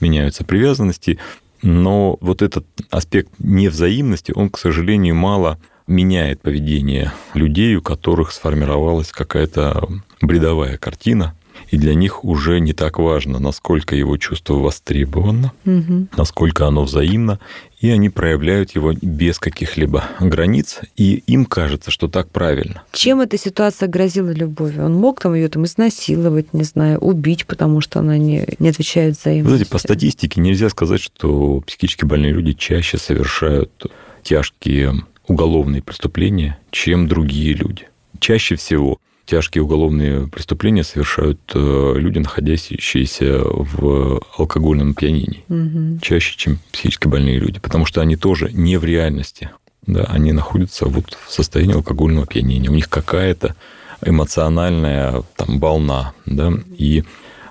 меняются 0.00 0.44
привязанности, 0.44 1.18
но 1.62 2.18
вот 2.20 2.42
этот 2.42 2.66
аспект 2.90 3.30
невзаимности, 3.38 4.32
он, 4.34 4.50
к 4.50 4.58
сожалению, 4.58 5.14
мало 5.14 5.58
меняет 5.86 6.40
поведение 6.42 7.12
людей, 7.34 7.74
у 7.76 7.82
которых 7.82 8.32
сформировалась 8.32 9.10
какая-то 9.10 9.88
бредовая 10.20 10.76
картина, 10.76 11.34
и 11.70 11.76
для 11.76 11.94
них 11.94 12.24
уже 12.24 12.60
не 12.60 12.72
так 12.72 12.98
важно, 12.98 13.38
насколько 13.38 13.94
его 13.96 14.16
чувство 14.16 14.54
востребовано, 14.54 15.52
Мгм. 15.64 16.08
насколько 16.16 16.66
оно 16.66 16.84
взаимно, 16.84 17.38
и 17.80 17.90
они 17.90 18.08
проявляют 18.10 18.72
его 18.74 18.92
без 19.00 19.38
каких-либо 19.38 20.04
границ, 20.20 20.80
и 20.96 21.22
им 21.26 21.44
кажется, 21.44 21.90
что 21.90 22.08
так 22.08 22.28
правильно. 22.30 22.82
Чем 22.92 23.20
эта 23.20 23.38
ситуация 23.38 23.88
грозила 23.88 24.30
любовью? 24.30 24.84
Он 24.84 24.94
мог 24.94 25.20
там 25.20 25.34
ее 25.34 25.48
там 25.48 25.64
изнасиловать, 25.64 26.52
не 26.54 26.64
знаю, 26.64 26.98
убить, 26.98 27.46
потому 27.46 27.80
что 27.80 28.00
она 28.00 28.18
не, 28.18 28.46
не 28.58 28.68
отвечает 28.70 29.14
Вы 29.14 29.20
взаимности. 29.20 29.48
знаете, 29.50 29.70
по 29.70 29.78
статистике 29.78 30.40
нельзя 30.40 30.68
сказать, 30.70 31.00
что 31.00 31.60
психически 31.66 32.04
больные 32.04 32.32
люди 32.32 32.52
чаще 32.54 32.98
совершают 32.98 33.86
тяжкие 34.22 34.94
уголовные 35.26 35.82
преступления, 35.82 36.58
чем 36.70 37.06
другие 37.06 37.54
люди. 37.54 37.88
Чаще 38.18 38.56
всего 38.56 38.98
тяжкие 39.28 39.62
уголовные 39.62 40.26
преступления 40.26 40.82
совершают 40.82 41.38
э, 41.54 41.94
люди, 41.96 42.18
находящиеся 42.18 43.42
в 43.44 44.22
алкогольном 44.38 44.92
опьянении. 44.92 45.44
Мгм. 45.48 46.00
чаще, 46.00 46.34
чем 46.36 46.58
психически 46.72 47.08
больные 47.08 47.38
люди, 47.38 47.60
потому 47.60 47.84
что 47.84 48.00
они 48.00 48.16
тоже 48.16 48.50
не 48.52 48.78
в 48.78 48.84
реальности. 48.84 49.50
Да, 49.86 50.04
они 50.04 50.32
находятся 50.32 50.86
вот 50.86 51.16
в 51.26 51.30
состоянии 51.30 51.74
алкогольного 51.74 52.24
опьянения. 52.24 52.70
У 52.70 52.74
них 52.74 52.88
какая-то 52.88 53.54
эмоциональная 54.02 55.22
там 55.36 55.58
волна, 55.58 56.12
да, 56.24 56.52
и 56.76 57.04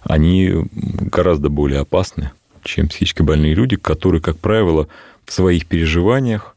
они 0.04 0.54
гораздо 0.72 1.50
более 1.50 1.82
опасны, 1.82 2.32
чем 2.64 2.90
психически 2.90 3.22
больные 3.22 3.54
люди, 3.54 3.76
которые, 3.76 4.22
как 4.22 4.38
правило, 4.38 4.88
в 5.26 5.34
своих 5.34 5.68
переживаниях 5.68 6.56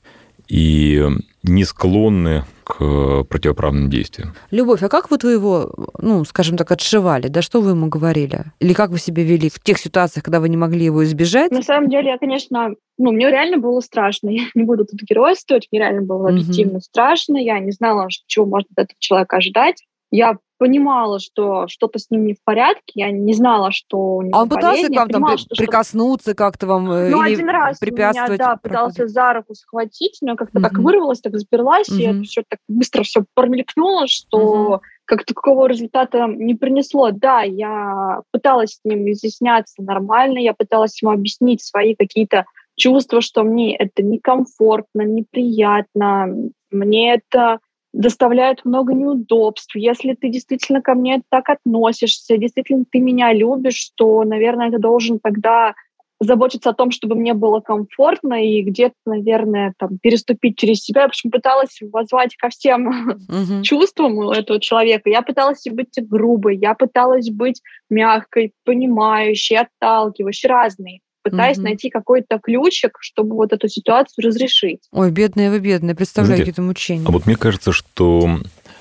и 0.49 1.07
не 1.43 1.65
склонны 1.65 2.45
к 2.65 3.25
противоправным 3.25 3.91
действиям. 3.91 4.35
Любовь, 4.51 4.83
а 4.83 4.89
как 4.89 5.11
вот 5.11 5.25
вы 5.25 5.33
его, 5.33 5.73
ну, 5.99 6.25
скажем 6.25 6.57
так, 6.57 6.71
отшивали? 6.71 7.29
Да 7.29 7.43
что 7.43 7.61
вы 7.61 7.71
ему 7.71 7.89
говорили? 7.89 8.45
Или 8.61 8.73
как 8.73 8.91
вы 8.91 8.99
себя 8.99 9.25
вели 9.25 9.49
в 9.49 9.59
тех 9.59 9.79
ситуациях, 9.79 10.25
когда 10.25 10.41
вы 10.41 10.49
не 10.49 10.57
могли 10.57 10.85
его 10.85 11.03
избежать? 11.05 11.51
На 11.51 11.63
самом 11.63 11.89
деле, 11.89 12.11
я, 12.11 12.19
конечно, 12.19 12.75
ну, 12.99 13.13
мне 13.13 13.31
реально 13.31 13.59
было 13.59 13.81
страшно. 13.81 14.29
Я 14.31 14.45
не 14.55 14.65
буду 14.65 14.85
тут 14.85 15.01
геройствовать, 15.03 15.69
мне 15.73 15.81
реально 15.81 16.03
было 16.03 16.29
объективно 16.29 16.81
страшно. 16.81 17.39
Я 17.39 17.59
не 17.59 17.73
знала, 17.73 18.09
чего 18.27 18.47
можно 18.47 18.69
от 18.77 18.85
этого 18.85 18.97
человека 18.99 19.37
ожидать. 19.37 19.83
Я 20.11 20.39
понимала, 20.59 21.19
что 21.21 21.69
что-то 21.69 21.99
с 21.99 22.11
ним 22.11 22.27
не 22.27 22.35
в 22.35 22.39
порядке. 22.45 22.83
Я 22.95 23.11
не 23.11 23.33
знала, 23.33 23.71
что 23.73 24.17
у 24.17 24.23
него 24.23 24.37
А 24.39 24.43
он 24.43 24.49
пытался 24.49 24.69
болезнь. 24.69 24.89
к 24.89 24.93
Я 24.93 25.01
вам 25.01 25.09
там 25.09 25.15
понимала, 25.23 25.37
при- 25.37 25.43
что 25.43 25.55
прикоснуться 25.57 26.35
как-то 26.35 26.67
вам 26.67 26.91
э, 26.91 27.09
ну, 27.11 27.23
или 27.25 27.35
один 27.35 27.49
раз 27.49 27.81
меня, 27.81 27.91
препятствовать? 27.93 28.39
да, 28.39 28.57
проходу? 28.57 28.69
пытался 28.91 29.07
за 29.09 29.33
руку 29.33 29.55
схватить, 29.55 30.19
но 30.21 30.33
я 30.33 30.37
как-то 30.37 30.61
так 30.61 30.73
Мгм. 30.75 30.83
вырвалась, 30.85 31.21
так 31.21 31.39
заперлась, 31.39 31.89
и 31.89 32.07
Мгм. 32.07 32.19
это 32.19 32.23
все 32.25 32.43
так 32.47 32.59
быстро 32.69 33.03
все 33.05 33.25
промелькнуло, 33.35 34.07
что 34.07 34.83
как 35.07 35.25
такового 35.25 35.67
результата 35.67 36.27
не 36.29 36.55
принесло. 36.55 37.11
Да, 37.11 37.41
я 37.43 38.21
пыталась 38.31 38.75
с 38.75 38.81
ним 38.85 39.11
изъясняться 39.11 39.83
нормально, 39.83 40.39
я 40.39 40.53
пыталась 40.53 41.01
ему 41.03 41.13
объяснить 41.13 41.63
свои 41.65 41.95
какие-то 41.95 42.45
чувства, 42.77 43.21
что 43.23 43.43
мне 43.45 43.75
это 43.77 44.03
некомфортно, 44.03 45.03
неприятно, 45.03 46.29
мне 46.71 47.15
это 47.15 47.61
доставляет 47.93 48.65
много 48.65 48.95
неудобств. 48.95 49.75
Если 49.75 50.15
ты 50.15 50.29
действительно 50.29 50.81
ко 50.81 50.95
мне 50.95 51.23
так 51.29 51.49
относишься, 51.49 52.37
действительно 52.37 52.85
ты 52.91 53.01
меня 53.01 53.33
любишь, 53.33 53.91
то, 53.97 54.23
наверное, 54.25 54.71
ты 54.71 54.79
должен 54.79 55.19
тогда 55.19 55.75
заботиться 56.21 56.71
о 56.71 56.75
том, 56.75 56.91
чтобы 56.91 57.15
мне 57.15 57.33
было 57.33 57.61
комфортно 57.61 58.45
и 58.45 58.63
где-то, 58.63 58.95
наверное, 59.07 59.73
там, 59.79 59.99
переступить 59.99 60.59
через 60.59 60.83
себя. 60.83 61.03
Я, 61.03 61.07
в 61.07 61.11
общем, 61.11 61.31
пыталась 61.31 61.79
воззвать 61.81 62.37
ко 62.37 62.51
всем 62.51 62.85
Мгм. 63.29 63.63
чувствам 63.63 64.19
у 64.19 64.31
этого 64.31 64.61
человека. 64.61 65.09
Я 65.09 65.23
пыталась 65.23 65.65
быть 65.71 65.95
грубой, 65.97 66.59
я 66.59 66.75
пыталась 66.75 67.31
быть 67.31 67.63
мягкой, 67.89 68.53
понимающей, 68.65 69.57
отталкивающей, 69.57 70.49
разной, 70.49 71.01
пытаясь 71.23 71.59
Мгм. 71.59 71.65
найти 71.65 71.91
какой-то 71.91 72.39
ключик, 72.39 72.99
чтобы 73.01 73.37
вот 73.37 73.53
эту 73.53 73.69
ситуацию 73.69 74.27
разрешить. 74.27 74.81
Ой, 74.93 75.11
бедная 75.11 75.51
вы, 75.51 75.59
бедная. 75.59 75.95
Представляю, 75.95 76.37
Знаете, 76.37 76.43
какие-то 76.45 76.63
мучения. 76.63 77.07
А 77.07 77.11
вот 77.11 77.27
мне 77.27 77.37
кажется, 77.37 77.73
что 77.73 78.39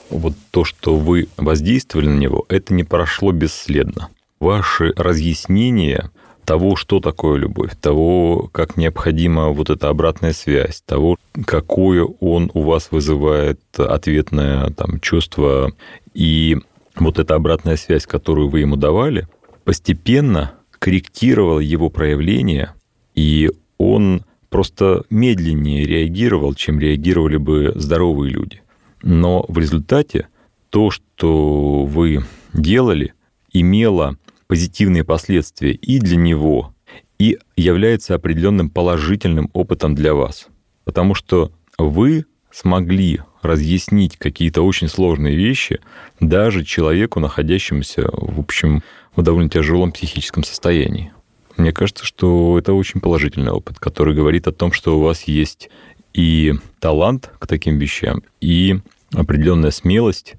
вот 0.09 0.33
то, 0.51 0.63
что 0.63 0.95
вы 0.95 1.27
воздействовали 1.37 2.07
на 2.07 2.17
него, 2.17 2.45
это 2.49 2.73
не 2.73 2.83
прошло 2.83 3.31
бесследно. 3.31 4.09
Ваши 4.39 4.93
разъяснения 4.95 6.11
того, 6.45 6.75
что 6.75 6.99
такое 6.99 7.37
любовь, 7.37 7.71
того, 7.79 8.49
как 8.51 8.75
необходима 8.75 9.49
вот 9.49 9.69
эта 9.69 9.89
обратная 9.89 10.33
связь, 10.33 10.81
того, 10.83 11.17
какое 11.45 12.03
он 12.19 12.49
у 12.55 12.63
вас 12.63 12.87
вызывает 12.89 13.59
ответное 13.77 14.71
там, 14.71 14.99
чувство, 14.99 15.71
и 16.15 16.57
вот 16.95 17.19
эта 17.19 17.35
обратная 17.35 17.77
связь, 17.77 18.07
которую 18.07 18.49
вы 18.49 18.61
ему 18.61 18.77
давали, 18.77 19.27
постепенно 19.63 20.53
корректировала 20.79 21.59
его 21.59 21.89
проявление, 21.89 22.73
и 23.13 23.51
он 23.77 24.23
просто 24.49 25.03
медленнее 25.09 25.85
реагировал, 25.85 26.53
чем 26.53 26.79
реагировали 26.79 27.37
бы 27.37 27.73
здоровые 27.75 28.31
люди. 28.31 28.61
Но 29.03 29.45
в 29.47 29.57
результате 29.57 30.27
то, 30.69 30.91
что 30.91 31.85
вы 31.85 32.23
делали, 32.53 33.13
имело 33.53 34.17
позитивные 34.47 35.03
последствия 35.03 35.73
и 35.73 35.99
для 35.99 36.17
него, 36.17 36.73
и 37.19 37.37
является 37.55 38.15
определенным 38.15 38.69
положительным 38.69 39.49
опытом 39.53 39.93
для 39.93 40.13
вас. 40.13 40.47
Потому 40.85 41.13
что 41.13 41.51
вы 41.77 42.25
смогли 42.51 43.21
разъяснить 43.41 44.17
какие-то 44.17 44.61
очень 44.63 44.87
сложные 44.87 45.35
вещи 45.35 45.79
даже 46.19 46.65
человеку, 46.65 47.19
находящемуся, 47.19 48.09
в 48.11 48.39
общем, 48.39 48.83
в 49.19 49.23
довольно 49.23 49.49
тяжелом 49.49 49.91
психическом 49.91 50.43
состоянии. 50.43 51.11
Мне 51.57 51.73
кажется, 51.73 52.05
что 52.05 52.57
это 52.57 52.73
очень 52.73 53.01
положительный 53.01 53.51
опыт, 53.51 53.79
который 53.79 54.15
говорит 54.15 54.47
о 54.47 54.53
том, 54.53 54.71
что 54.71 54.97
у 54.97 55.01
вас 55.01 55.23
есть 55.23 55.69
и 56.13 56.53
талант 56.79 57.31
к 57.37 57.47
таким 57.47 57.77
вещам, 57.77 58.23
и 58.39 58.79
определенная 59.13 59.71
смелость, 59.71 60.35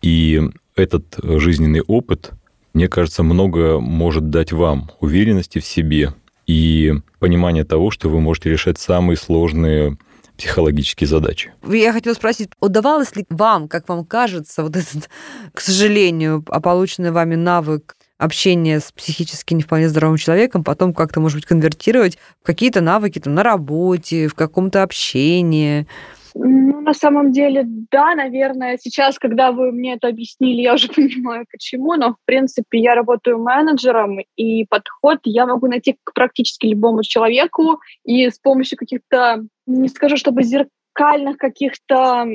и 0.00 0.40
этот 0.76 1.18
жизненный 1.22 1.82
опыт, 1.82 2.30
мне 2.72 2.88
кажется, 2.88 3.22
много 3.22 3.80
может 3.80 4.30
дать 4.30 4.52
вам 4.52 4.90
уверенности 5.00 5.58
в 5.58 5.64
себе 5.64 6.14
и 6.46 6.94
понимание 7.18 7.64
того, 7.64 7.90
что 7.90 8.08
вы 8.08 8.20
можете 8.20 8.50
решать 8.50 8.78
самые 8.78 9.16
сложные 9.16 9.98
психологические 10.38 11.08
задачи. 11.08 11.52
Я 11.68 11.92
хотела 11.92 12.14
спросить, 12.14 12.50
удавалось 12.60 13.14
ли 13.14 13.26
вам, 13.28 13.68
как 13.68 13.88
вам 13.88 14.06
кажется, 14.06 14.62
вот 14.62 14.76
этот, 14.76 15.10
к 15.52 15.60
сожалению, 15.60 16.42
полученный 16.42 17.10
вами 17.10 17.34
навык 17.34 17.96
общения 18.20 18.80
с 18.80 18.92
психически 18.92 19.54
не 19.54 19.62
вполне 19.62 19.88
здоровым 19.88 20.18
человеком, 20.18 20.62
потом 20.62 20.92
как-то, 20.92 21.20
может 21.20 21.38
быть, 21.38 21.46
конвертировать 21.46 22.18
в 22.42 22.46
какие-то 22.46 22.80
навыки 22.80 23.18
там, 23.18 23.34
на 23.34 23.42
работе, 23.42 24.28
в 24.28 24.34
каком-то 24.34 24.82
общении? 24.82 25.86
Ну, 26.34 26.80
на 26.80 26.94
самом 26.94 27.32
деле, 27.32 27.64
да, 27.66 28.14
наверное. 28.14 28.78
Сейчас, 28.80 29.18
когда 29.18 29.52
вы 29.52 29.72
мне 29.72 29.94
это 29.94 30.08
объяснили, 30.08 30.62
я 30.62 30.74
уже 30.74 30.88
понимаю, 30.94 31.46
почему. 31.50 31.94
Но, 31.94 32.12
в 32.12 32.16
принципе, 32.24 32.78
я 32.78 32.94
работаю 32.94 33.38
менеджером, 33.38 34.18
и 34.36 34.64
подход 34.66 35.18
я 35.24 35.46
могу 35.46 35.66
найти 35.66 35.96
к 36.04 36.14
практически 36.14 36.66
любому 36.66 37.02
человеку. 37.02 37.80
И 38.04 38.28
с 38.28 38.38
помощью 38.38 38.78
каких-то, 38.78 39.44
не 39.66 39.88
скажу, 39.88 40.16
чтобы 40.16 40.42
зеркальных 40.42 41.36
каких-то 41.38 42.26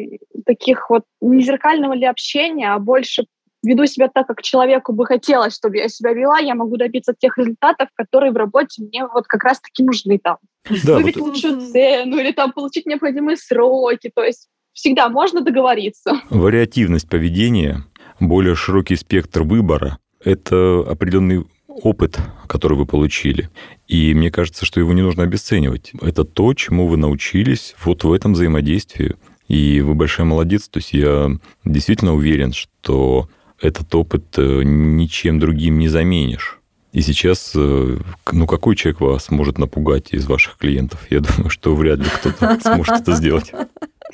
таких 0.45 0.89
вот, 0.89 1.03
не 1.21 1.43
зеркального 1.43 1.93
ли 1.93 2.05
общения, 2.05 2.73
а 2.73 2.79
больше 2.79 3.25
веду 3.65 3.85
себя 3.85 4.09
так, 4.13 4.27
как 4.27 4.41
человеку 4.41 4.93
бы 4.93 5.05
хотелось, 5.05 5.55
чтобы 5.55 5.77
я 5.77 5.89
себя 5.89 6.13
вела, 6.13 6.39
я 6.39 6.55
могу 6.55 6.77
добиться 6.77 7.13
тех 7.17 7.37
результатов, 7.37 7.89
которые 7.95 8.31
в 8.31 8.37
работе 8.37 8.83
мне 8.83 9.05
вот 9.05 9.25
как 9.27 9.43
раз-таки 9.43 9.83
нужны 9.83 10.19
там. 10.19 10.37
Да, 10.83 10.95
Выбить 10.95 11.17
вот... 11.17 11.29
лучшую 11.29 11.61
цену 11.61 12.17
или 12.17 12.31
там 12.31 12.51
получить 12.51 12.85
необходимые 12.85 13.37
сроки. 13.37 14.11
То 14.13 14.23
есть 14.23 14.47
всегда 14.73 15.09
можно 15.09 15.41
договориться. 15.41 16.21
Вариативность 16.29 17.09
поведения, 17.09 17.83
более 18.19 18.55
широкий 18.55 18.95
спектр 18.95 19.43
выбора– 19.43 19.97
это 20.23 20.83
определенный 20.87 21.45
опыт, 21.67 22.19
который 22.47 22.77
вы 22.77 22.85
получили. 22.85 23.49
И 23.87 24.13
мне 24.13 24.31
кажется, 24.31 24.65
что 24.65 24.79
его 24.79 24.93
не 24.93 25.01
нужно 25.01 25.23
обесценивать. 25.23 25.91
Это 26.01 26.23
то, 26.23 26.53
чему 26.53 26.87
вы 26.87 26.97
научились 26.97 27.75
вот 27.83 28.03
в 28.03 28.11
этом 28.11 28.33
взаимодействии. 28.33 29.15
И 29.47 29.81
вы 29.81 29.93
большой 29.93 30.25
молодец. 30.25 30.67
То 30.67 30.79
есть 30.79 30.93
я 30.93 31.31
действительно 31.63 32.15
уверен, 32.15 32.53
что 32.53 33.29
этот 33.61 33.93
опыт 33.95 34.25
э, 34.37 34.61
ничем 34.63 35.39
другим 35.39 35.79
не 35.79 35.87
заменишь. 35.87 36.59
И 36.91 37.01
сейчас, 37.01 37.51
э, 37.55 37.97
ну, 38.31 38.47
какой 38.47 38.75
человек 38.75 39.01
вас 39.01 39.29
может 39.29 39.57
напугать 39.57 40.13
из 40.13 40.25
ваших 40.27 40.57
клиентов? 40.57 41.05
Я 41.09 41.19
думаю, 41.19 41.49
что 41.49 41.75
вряд 41.75 41.99
ли 41.99 42.05
кто-то 42.05 42.57
сможет 42.61 43.01
это 43.01 43.15
сделать. 43.15 43.51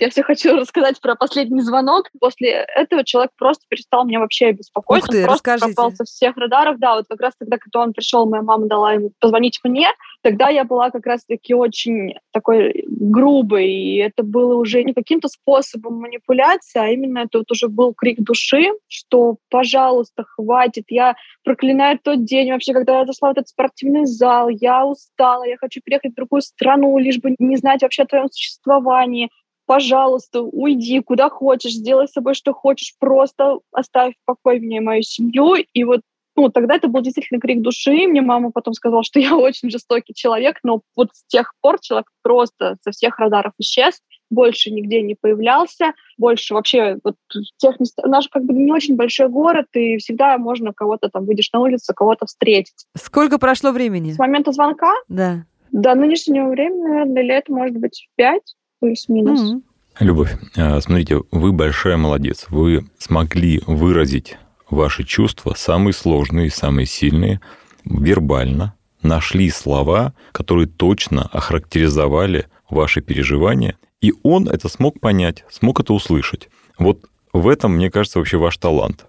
Я 0.02 0.10
все 0.10 0.24
хочу 0.24 0.56
рассказать 0.58 1.00
про 1.00 1.16
последний 1.16 1.62
звонок. 1.62 2.10
После 2.20 2.66
этого 2.76 3.06
человек 3.06 3.32
просто 3.38 3.64
перестал 3.70 4.04
меня 4.04 4.20
вообще 4.20 4.52
беспокоить. 4.52 5.04
Ух 5.04 5.10
ты, 5.10 5.20
он 5.20 5.26
просто 5.26 5.52
расскажите. 5.52 5.76
пропал 5.76 5.92
со 5.96 6.04
всех 6.06 6.36
радаров. 6.38 6.80
Да, 6.80 6.96
вот 6.96 7.06
как 7.08 7.22
раз 7.22 7.34
тогда, 7.38 7.58
когда 7.58 7.82
он 7.82 7.94
пришел, 7.94 8.28
моя 8.28 8.42
мама 8.42 8.66
дала 8.66 8.94
ему 8.94 9.12
позвонить 9.20 9.60
мне, 9.64 9.90
тогда 10.24 10.50
я 10.50 10.64
была 10.64 10.90
как 10.90 11.06
раз-таки 11.06 11.54
очень 11.54 12.16
такой 12.32 12.84
грубой, 12.88 13.70
и 13.72 13.98
это 13.98 14.24
было 14.24 14.56
уже 14.56 14.84
не 14.84 14.94
каким-то 14.94 15.28
способом 15.28 16.00
манипуляции, 16.00 16.80
а 16.80 16.88
именно 16.88 17.20
это 17.20 17.40
вот 17.40 17.52
уже 17.52 17.68
был 17.68 17.94
крик 17.94 18.20
души, 18.22 18.72
что, 18.88 19.38
пожалуйста, 19.50 20.24
хватит, 20.24 20.86
я 20.90 21.16
проклинаю 21.44 22.00
тот 22.04 22.24
день 22.26 22.52
вообще, 22.52 22.74
когда 22.74 23.00
я 23.00 23.06
зашла 23.06 23.30
в 23.30 23.32
этот 23.34 23.50
спортивный 23.50 24.06
зал, 24.06 24.50
я 24.50 24.86
устала, 24.86 25.44
я 25.44 25.58
хочу 25.58 25.82
переехать 25.84 26.14
в 26.14 26.16
другую 26.16 26.42
страну, 26.42 26.98
лишь 26.98 27.20
бы 27.20 27.36
не 27.38 27.58
знать 27.58 27.82
вообще 27.84 28.04
о 28.04 28.08
твоем 28.08 28.32
существовании 28.32 29.30
пожалуйста, 29.72 30.42
уйди 30.42 31.00
куда 31.00 31.30
хочешь, 31.30 31.72
сделай 31.72 32.06
с 32.06 32.12
собой 32.12 32.34
что 32.34 32.52
хочешь, 32.52 32.94
просто 33.00 33.60
оставь 33.72 34.16
в 34.16 34.26
покое 34.26 34.60
меня 34.60 34.80
и 34.80 34.82
мою 34.82 35.02
семью. 35.02 35.64
И 35.74 35.86
вот 35.86 36.02
ну, 36.36 36.50
тогда 36.50 36.76
это 36.76 36.90
был 36.90 37.00
действительно 37.00 37.40
крик 37.40 37.62
души. 37.62 38.06
Мне 38.06 38.20
мама 38.20 38.52
потом 38.52 38.74
сказала, 38.74 39.02
что 39.06 39.20
я 39.22 39.34
очень 39.34 39.70
жестокий 39.70 40.14
человек, 40.14 40.58
но 40.64 40.82
вот 40.98 41.12
с 41.14 41.24
тех 41.28 41.54
пор 41.62 41.80
человек 41.80 42.08
просто 42.22 42.76
со 42.82 42.92
всех 42.92 43.18
радаров 43.18 43.54
исчез, 43.60 44.02
больше 44.30 44.72
нигде 44.72 45.02
не 45.04 45.16
появлялся, 45.16 45.94
больше 46.18 46.54
вообще 46.54 46.98
вот 47.02 47.16
тех 47.56 47.80
мест... 47.80 47.98
Наш 48.04 48.28
как 48.28 48.44
бы 48.44 48.54
не 48.54 48.74
очень 48.74 48.98
большой 48.98 49.30
город, 49.30 49.68
и 49.72 49.96
всегда 50.00 50.38
можно 50.38 50.74
кого-то 50.74 51.08
там, 51.08 51.26
выйдешь 51.26 51.50
на 51.54 51.62
улицу, 51.62 51.94
кого-то 51.96 52.26
встретить. 52.26 52.88
Сколько 52.98 53.38
прошло 53.38 53.72
времени? 53.72 54.12
С 54.12 54.20
момента 54.20 54.52
звонка? 54.52 54.92
Да. 55.08 55.46
До 55.72 55.96
нынешнего 55.96 56.50
времени, 56.50 56.82
наверное, 56.82 57.24
лет, 57.24 57.48
может 57.48 57.78
быть, 57.78 58.10
пять 58.18 58.56
плюс-минус. 58.82 59.40
Mm-hmm. 59.40 59.62
Любовь, 60.02 60.36
а, 60.58 60.82
смотрите, 60.82 61.22
вы 61.32 61.54
большая 61.54 61.96
молодец. 61.96 62.48
Вы 62.50 62.86
смогли 62.98 63.62
выразить 63.66 64.38
ваши 64.70 65.04
чувства, 65.04 65.54
самые 65.56 65.94
сложные, 65.94 66.50
самые 66.50 66.86
сильные, 66.86 67.40
вербально, 67.86 68.76
нашли 69.02 69.50
слова, 69.50 70.14
которые 70.32 70.68
точно 70.68 71.24
охарактеризовали 71.32 72.48
ваши 72.70 73.02
переживания, 73.02 73.78
и 74.02 74.14
он 74.24 74.48
это 74.48 74.70
смог 74.70 75.00
понять, 75.00 75.46
смог 75.50 75.80
это 75.80 75.94
услышать. 75.94 76.50
Вот 76.78 77.06
в 77.34 77.48
этом, 77.48 77.76
мне 77.76 77.92
кажется, 77.92 78.20
вообще 78.20 78.38
ваш 78.38 78.58
талант. 78.58 79.06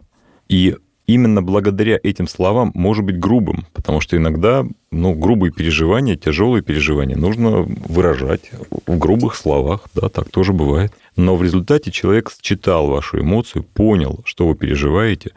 И 0.48 0.76
именно 1.06 1.42
благодаря 1.42 1.98
этим 2.02 2.28
словам 2.28 2.70
может 2.74 3.04
быть 3.04 3.18
грубым, 3.18 3.66
потому 3.72 4.00
что 4.00 4.16
иногда 4.16 4.64
ну, 4.90 5.14
грубые 5.14 5.52
переживания, 5.52 6.16
тяжелые 6.16 6.62
переживания 6.62 7.16
нужно 7.16 7.62
выражать 7.62 8.50
в 8.86 8.98
грубых 8.98 9.34
словах, 9.34 9.82
да, 9.94 10.08
так 10.08 10.30
тоже 10.30 10.52
бывает. 10.52 10.92
Но 11.16 11.36
в 11.36 11.42
результате 11.42 11.90
человек 11.90 12.30
считал 12.42 12.86
вашу 12.88 13.20
эмоцию, 13.20 13.64
понял, 13.64 14.20
что 14.24 14.46
вы 14.46 14.54
переживаете, 14.54 15.32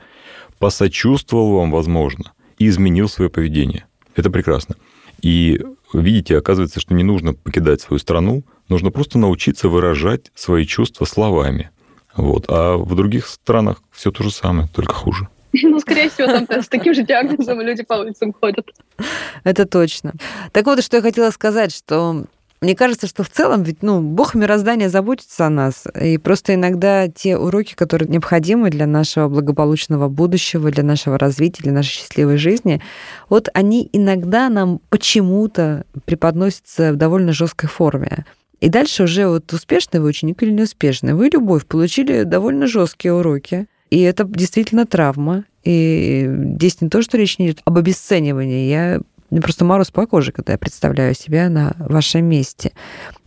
посочувствовал 0.60 1.58
вам, 1.58 1.72
возможно, 1.72 2.32
и 2.58 2.68
изменил 2.68 3.10
свое 3.10 3.30
поведение. 3.30 3.86
Это 4.16 4.30
прекрасно. 4.30 4.76
И 5.22 5.62
видите, 5.94 6.38
оказывается, 6.38 6.80
что 6.80 6.94
не 6.94 7.04
нужно 7.04 7.34
покидать 7.34 7.82
свою 7.82 8.00
страну, 8.00 8.44
нужно 8.70 8.92
просто 8.92 9.18
научиться 9.18 9.70
выражать 9.70 10.32
свои 10.36 10.66
чувства 10.66 11.06
словами. 11.06 11.72
Вот. 12.16 12.46
А 12.48 12.78
в 12.78 12.96
других 12.96 13.28
странах 13.28 13.82
все 13.92 14.12
то 14.12 14.24
же 14.24 14.32
самое, 14.32 14.70
только 14.74 14.94
хуже. 14.94 15.28
Ну, 15.64 15.80
скорее 15.80 16.10
всего, 16.10 16.28
там 16.28 16.62
с 16.62 16.68
таким 16.68 16.94
же 16.94 17.04
диагнозом 17.04 17.62
люди 17.62 17.84
по 17.84 17.96
улицам 17.96 18.34
ходят. 18.34 18.70
Это 19.44 19.66
точно. 19.66 20.14
Так 20.52 20.66
вот, 20.66 20.84
что 20.84 20.98
я 20.98 21.02
хотела 21.02 21.32
сказать, 21.32 21.76
что 21.76 22.26
мне 22.62 22.76
кажется, 22.76 23.08
что 23.08 23.24
в 23.24 23.30
целом 23.30 23.64
ведь, 23.64 23.84
ну, 23.84 24.02
Бог 24.02 24.34
мироздания 24.34 24.90
заботится 24.90 25.46
о 25.46 25.50
нас. 25.50 25.84
И 26.02 26.18
просто 26.18 26.56
иногда 26.56 27.08
те 27.08 27.38
уроки, 27.38 27.76
которые 27.76 28.10
необходимы 28.10 28.70
для 28.70 28.88
нашего 28.88 29.28
благополучного 29.28 30.08
будущего, 30.08 30.72
для 30.72 30.84
нашего 30.84 31.20
развития, 31.20 31.64
для 31.64 31.74
нашей 31.74 31.92
счастливой 31.92 32.38
жизни, 32.38 32.82
вот 33.30 33.50
они 33.54 33.90
иногда 33.92 34.50
нам 34.50 34.80
почему-то 34.90 35.86
преподносятся 36.06 36.94
в 36.94 36.96
довольно 36.96 37.34
жесткой 37.34 37.70
форме. 37.70 38.26
И 38.62 38.70
дальше 38.70 39.04
уже 39.04 39.28
вот 39.28 39.52
успешный 39.52 40.00
вы 40.00 40.08
ученик 40.08 40.42
или 40.42 40.52
неуспешный, 40.52 41.14
вы, 41.14 41.30
любовь, 41.32 41.66
получили 41.66 42.24
довольно 42.24 42.68
жесткие 42.68 43.14
уроки. 43.14 43.68
И 43.90 44.02
это 44.02 44.26
действительно 44.26 44.86
травма. 44.86 45.46
И 45.64 46.30
здесь 46.56 46.82
не 46.82 46.90
то, 46.90 47.02
что 47.02 47.18
речь 47.18 47.40
не 47.40 47.48
идет 47.48 47.62
об 47.66 47.78
обесценивании. 47.78 48.70
Я 48.70 49.00
мне 49.30 49.42
просто 49.42 49.66
мороз 49.66 49.92
по 49.92 50.06
коже, 50.06 50.32
когда 50.32 50.54
я 50.54 50.60
представляю 50.60 51.16
себя 51.16 51.50
на 51.50 51.76
вашем 51.80 52.26
месте. 52.26 52.72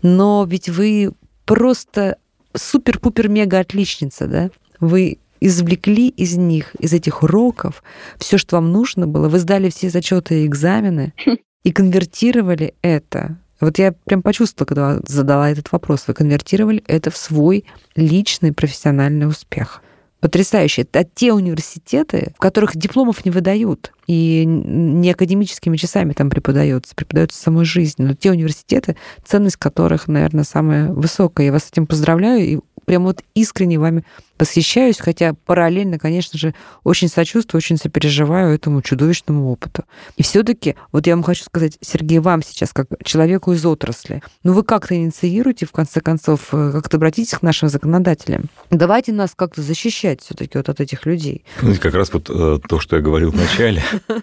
Но 0.02 0.46
ведь 0.48 0.68
вы 0.68 1.12
просто 1.44 2.16
супер-пупер-мега 2.54 3.58
отличница, 3.58 4.26
да? 4.26 4.50
Вы 4.80 5.18
извлекли 5.40 6.08
из 6.08 6.36
них, 6.36 6.74
из 6.76 6.92
этих 6.92 7.22
уроков, 7.22 7.82
все, 8.18 8.38
что 8.38 8.56
вам 8.56 8.72
нужно 8.72 9.06
было. 9.06 9.28
Вы 9.28 9.38
сдали 9.38 9.70
все 9.70 9.90
зачеты 9.90 10.42
и 10.42 10.46
экзамены 10.46 11.12
и 11.64 11.72
конвертировали 11.72 12.74
это. 12.82 13.38
Вот 13.60 13.78
я 13.78 13.92
прям 13.92 14.22
почувствовала, 14.22 14.66
когда 14.66 15.00
задала 15.04 15.50
этот 15.50 15.72
вопрос. 15.72 16.04
Вы 16.06 16.14
конвертировали 16.14 16.82
это 16.86 17.10
в 17.10 17.16
свой 17.16 17.64
личный 17.96 18.52
профессиональный 18.52 19.26
успех 19.26 19.82
потрясающе. 20.20 20.82
Это 20.82 21.08
те 21.14 21.32
университеты, 21.32 22.32
в 22.36 22.40
которых 22.40 22.76
дипломов 22.76 23.24
не 23.24 23.30
выдают, 23.30 23.92
и 24.06 24.44
не 24.46 25.10
академическими 25.10 25.76
часами 25.76 26.12
там 26.14 26.30
преподается, 26.30 26.94
преподается 26.94 27.40
самой 27.40 27.64
жизнью. 27.64 28.08
Но 28.08 28.14
те 28.14 28.30
университеты, 28.30 28.96
ценность 29.24 29.56
которых, 29.56 30.08
наверное, 30.08 30.44
самая 30.44 30.90
высокая. 30.90 31.46
Я 31.46 31.52
вас 31.52 31.64
с 31.64 31.70
этим 31.70 31.86
поздравляю 31.86 32.40
и 32.40 32.58
прям 32.88 33.04
вот 33.04 33.22
искренне 33.34 33.78
вами 33.78 34.02
восхищаюсь, 34.38 34.98
хотя 34.98 35.34
параллельно, 35.44 35.98
конечно 35.98 36.38
же, 36.38 36.54
очень 36.84 37.08
сочувствую, 37.08 37.58
очень 37.58 37.76
сопереживаю 37.76 38.54
этому 38.54 38.80
чудовищному 38.80 39.52
опыту. 39.52 39.84
И 40.16 40.22
все 40.22 40.42
таки 40.42 40.74
вот 40.90 41.06
я 41.06 41.14
вам 41.14 41.22
хочу 41.22 41.44
сказать, 41.44 41.76
Сергей, 41.82 42.18
вам 42.18 42.42
сейчас, 42.42 42.72
как 42.72 42.86
человеку 43.04 43.52
из 43.52 43.66
отрасли, 43.66 44.22
ну 44.42 44.54
вы 44.54 44.62
как-то 44.62 44.96
инициируете, 44.96 45.66
в 45.66 45.72
конце 45.72 46.00
концов, 46.00 46.48
э, 46.52 46.70
как-то 46.72 46.96
обратитесь 46.96 47.36
к 47.36 47.42
нашим 47.42 47.68
законодателям. 47.68 48.44
Давайте 48.70 49.12
нас 49.12 49.32
как-то 49.36 49.60
защищать 49.60 50.22
все 50.22 50.34
таки 50.34 50.56
вот 50.56 50.70
от 50.70 50.80
этих 50.80 51.04
людей. 51.04 51.44
Как 51.82 51.92
раз 51.92 52.10
вот 52.10 52.30
э, 52.30 52.58
то, 52.66 52.80
что 52.80 52.96
я 52.96 53.02
говорил 53.02 53.32
вначале, 53.32 53.82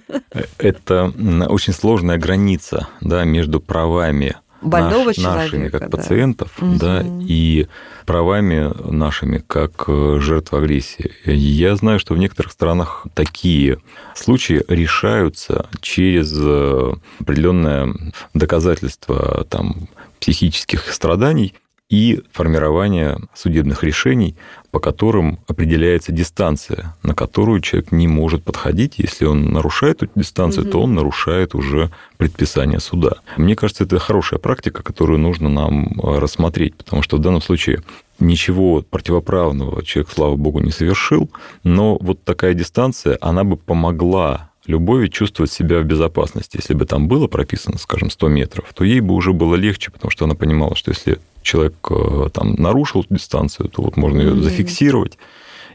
это 0.58 1.14
очень 1.50 1.74
сложная 1.74 2.18
граница 2.18 2.88
да, 3.00 3.26
между 3.26 3.60
правами 3.60 4.38
больного 4.66 5.08
наш, 5.08 5.16
человека, 5.16 5.44
нашими 5.44 5.70
как 5.70 5.82
да. 5.82 5.98
пациентов, 5.98 6.52
Мгм. 6.60 6.78
да, 6.78 7.04
и 7.22 7.68
правами 8.06 8.72
нашими 8.92 9.44
как 9.46 9.86
э, 9.88 10.20
жертв 10.22 10.54
агрессии. 10.54 11.12
Я 11.26 11.76
знаю, 11.76 12.00
что 12.00 12.14
в 12.14 12.18
некоторых 12.18 12.52
странах 12.52 13.06
такие 13.14 13.80
случаи 14.14 14.64
решаются 14.68 15.70
через 15.82 16.34
э, 16.38 16.94
определенное 17.20 17.94
доказательство 18.34 19.46
там, 19.50 19.88
психических 20.20 20.92
страданий 20.92 21.54
и 21.90 22.22
формирование 22.32 23.18
судебных 23.36 23.84
решений, 23.84 24.36
по 24.72 24.80
которым 24.80 25.40
определяется 25.48 26.12
дистанция, 26.12 26.96
на 27.04 27.14
которую 27.14 27.62
человек 27.62 27.92
не 27.92 28.08
может 28.08 28.44
подходить. 28.44 28.96
Если 28.98 29.26
он 29.26 29.54
нарушает 29.54 30.02
эту 30.02 30.12
дистанцию, 30.20 30.64
Мгм. 30.64 30.72
то 30.72 30.82
он 30.82 30.96
нарушает 30.96 31.54
уже 31.54 31.92
предписание 32.18 32.80
суда. 32.80 33.12
Мне 33.38 33.56
кажется, 33.56 33.84
это 33.84 34.00
хорошая 34.00 34.40
практика, 34.40 34.82
которую 34.84 35.20
нужно 35.20 35.48
нам 35.48 36.00
э, 36.02 36.18
рассмотреть, 36.18 36.76
потому 36.76 37.04
что 37.04 37.18
в 37.18 37.20
данном 37.20 37.42
случае 37.42 37.84
ничего 38.20 38.82
противоправного 38.82 39.84
человек, 39.84 40.12
слава 40.12 40.36
богу, 40.36 40.60
не 40.62 40.72
совершил, 40.72 41.30
но 41.64 41.98
вот 42.02 42.24
такая 42.24 42.54
дистанция, 42.54 43.18
она 43.22 43.44
бы 43.44 43.58
помогла 43.58 44.50
Любови 44.68 45.08
чувствовать 45.08 45.52
себя 45.52 45.80
в 45.80 45.84
безопасности. 45.86 46.58
Если 46.58 46.74
бы 46.74 46.86
там 46.86 47.08
было 47.08 47.28
прописано, 47.28 47.78
скажем, 47.78 48.10
100 48.10 48.28
метров, 48.30 48.74
то 48.74 48.84
ей 48.84 49.00
бы 49.00 49.14
уже 49.14 49.32
было 49.34 49.56
легче, 49.56 49.92
потому 49.92 50.12
что 50.12 50.26
она 50.26 50.36
понимала, 50.36 50.76
что 50.76 50.92
если 50.92 51.20
человек 51.42 51.76
э, 51.92 52.30
там 52.34 52.56
нарушил 52.56 53.02
эту 53.02 53.14
дистанцию, 53.16 53.70
то 53.70 53.82
вот 53.84 53.98
можно 53.98 54.20
ее 54.22 54.32
Мгм. 54.34 54.44
зафиксировать 54.44 55.18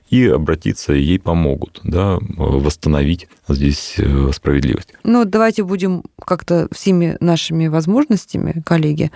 и 0.09 0.27
обратиться, 0.27 0.93
и 0.93 1.01
ей 1.03 1.21
помогут, 1.21 1.81
да, 1.85 2.17
э, 2.19 2.19
восстановить 2.37 3.29
здесь 3.49 3.95
э, 3.99 4.31
справедливость. 4.35 4.93
Ну, 5.05 5.25
давайте 5.25 5.63
будем 5.63 6.03
как-то 6.25 6.67
всеми 6.73 7.17
нашими 7.21 7.69
возможностями, 7.69 8.61
коллеги, 8.67 9.13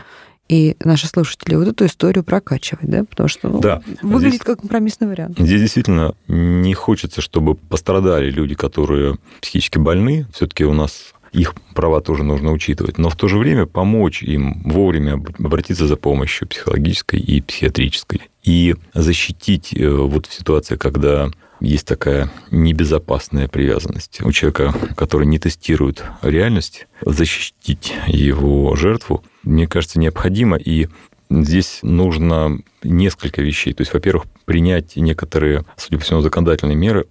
и 0.49 0.77
наши 0.85 1.07
слушатели 1.07 1.55
вот 1.55 1.69
эту 1.69 1.87
историю 1.87 2.23
прокачивать, 2.25 2.89
да, 2.89 3.05
потому 3.05 3.29
что 3.29 3.49
ну, 3.49 3.61
Да. 3.61 3.83
выглядит 4.03 4.35
Здесь- 4.35 4.47
как 4.47 4.61
компромиссный 4.61 5.09
вариант. 5.09 5.39
Здесь 5.39 5.61
действительно 5.61 6.15
не 6.29 6.75
хочется, 6.75 7.21
чтобы 7.21 7.55
пострадали 7.55 8.31
люди, 8.31 8.55
которые 8.55 9.17
психически 9.41 9.79
больны. 9.79 10.27
Все-таки 10.35 10.65
у 10.65 10.75
нас 10.75 11.15
их 11.33 11.55
права 11.75 12.01
тоже 12.01 12.23
нужно 12.25 12.53
учитывать. 12.53 12.99
Но 12.99 13.09
в 13.09 13.17
то 13.17 13.27
же 13.27 13.39
время 13.39 13.67
помочь 13.67 14.23
им 14.23 14.63
вовремя 14.65 15.15
об- 15.15 15.31
обратиться 15.45 15.87
за 15.87 15.97
помощью 15.97 16.47
психологической 16.47 17.19
и 17.19 17.41
психиатрической. 17.41 18.21
И 18.45 18.77
защитить 18.93 19.75
э, 19.75 19.89
вот 19.89 20.27
в 20.27 20.33
ситуации, 20.35 20.77
когда 20.77 21.31
есть 21.61 21.87
такая 21.87 22.31
небезопасная 22.51 23.49
привязанность 23.49 24.21
у 24.23 24.31
человека, 24.33 24.75
который 24.97 25.27
не 25.27 25.39
тестирует 25.39 26.05
реальность, 26.23 26.87
защитить 27.03 27.95
его 28.07 28.75
жертву, 28.77 29.25
мне 29.45 29.67
кажется, 29.67 29.99
необходимо. 29.99 30.57
И 30.57 30.89
Здесь 31.31 31.81
нужно 31.83 32.59
несколько 32.83 33.43
вещей. 33.43 33.73
То 33.73 33.81
есть, 33.81 33.93
во-первых, 33.93 34.25
принять 34.45 34.97
некоторые, 34.97 35.65
судя 35.77 35.99
по 35.99 36.05
всему, 36.05 36.21
законодательные 36.21 36.77
меры, 36.77 37.07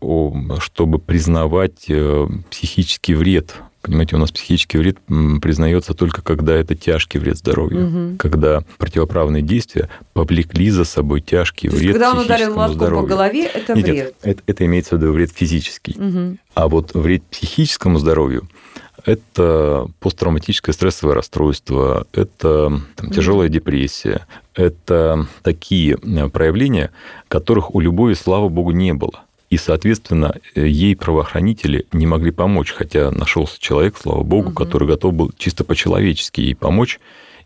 чтобы 0.59 0.99
признавать 0.99 1.85
э, 1.89 2.27
психический 2.49 3.15
вред. 3.15 3.55
Понимаете, 3.81 4.15
у 4.15 4.19
нас 4.19 4.31
психический 4.31 4.77
вред 4.77 4.97
признается 5.41 5.93
только 5.93 6.21
когда 6.21 6.53
это 6.53 6.73
тяжкий 6.73 7.17
вред 7.17 7.37
здоровью, 7.37 7.87
Мгм. 7.87 8.17
когда 8.17 8.63
противоправные 8.77 9.41
действия 9.41 9.89
повлекли 10.13 10.69
за 10.69 10.85
собой 10.85 11.19
тяжкий 11.19 11.67
То 11.67 11.73
есть, 11.75 11.83
вред 11.83 11.93
когда 11.95 12.11
он 12.11 12.19
ударил 12.19 12.55
молотком 12.55 13.01
по 13.01 13.05
голове, 13.05 13.45
это 13.45 13.73
Нет, 13.73 13.85
вред. 13.85 13.95
нет, 13.95 14.13
это, 14.21 14.43
это 14.45 14.65
имеется 14.65 14.95
в 14.95 15.01
виду 15.01 15.11
вред 15.11 15.31
физический. 15.33 15.95
Мгм. 15.97 16.39
А 16.53 16.69
вот 16.69 16.93
вред 16.93 17.23
психическому 17.23 17.97
здоровью– 17.99 18.47
это 19.05 19.87
посттравматическое 19.99 20.73
стрессовое 20.73 21.15
расстройство, 21.15 22.07
это 22.13 22.81
там, 22.95 23.11
тяжелая 23.11 23.49
депрессия, 23.49 24.25
это 24.55 25.27
такие 25.41 25.97
э, 26.01 26.29
проявления, 26.29 26.91
которых 27.27 27.75
у 27.75 27.79
любови, 27.79 28.13
слава 28.13 28.49
богу, 28.49 28.71
не 28.71 28.93
было. 28.93 29.23
И, 29.49 29.57
соответственно, 29.57 30.35
э, 30.55 30.67
ей 30.67 30.95
правоохранители 30.95 31.85
не 31.91 32.07
могли 32.07 32.31
помочь, 32.31 32.71
хотя 32.71 33.11
нашелся 33.11 33.59
человек, 33.59 33.97
слава 34.01 34.23
богу, 34.23 34.49
Мгм. 34.49 34.55
который 34.55 34.87
готов 34.87 35.13
был 35.13 35.31
чисто 35.37 35.63
по-человечески 35.63 36.41
ей 36.41 36.55
помочь 36.55 36.99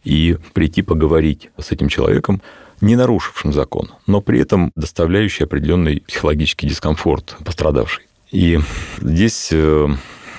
и 0.04 0.38
прийти 0.54 0.84
поговорить 0.84 1.50
с 1.60 1.72
этим 1.72 1.89
человеком, 1.89 2.41
не 2.80 2.96
нарушившим 2.96 3.52
закон, 3.54 3.89
но 4.06 4.22
при 4.22 4.39
этом 4.39 4.72
доставляющий 4.76 5.46
определенный 5.46 6.02
психологический 6.08 6.67
дискомфорт 6.67 7.36
пострадавшей. 7.43 8.06
И 8.32 8.60
здесь 9.02 9.50
э, 9.52 9.88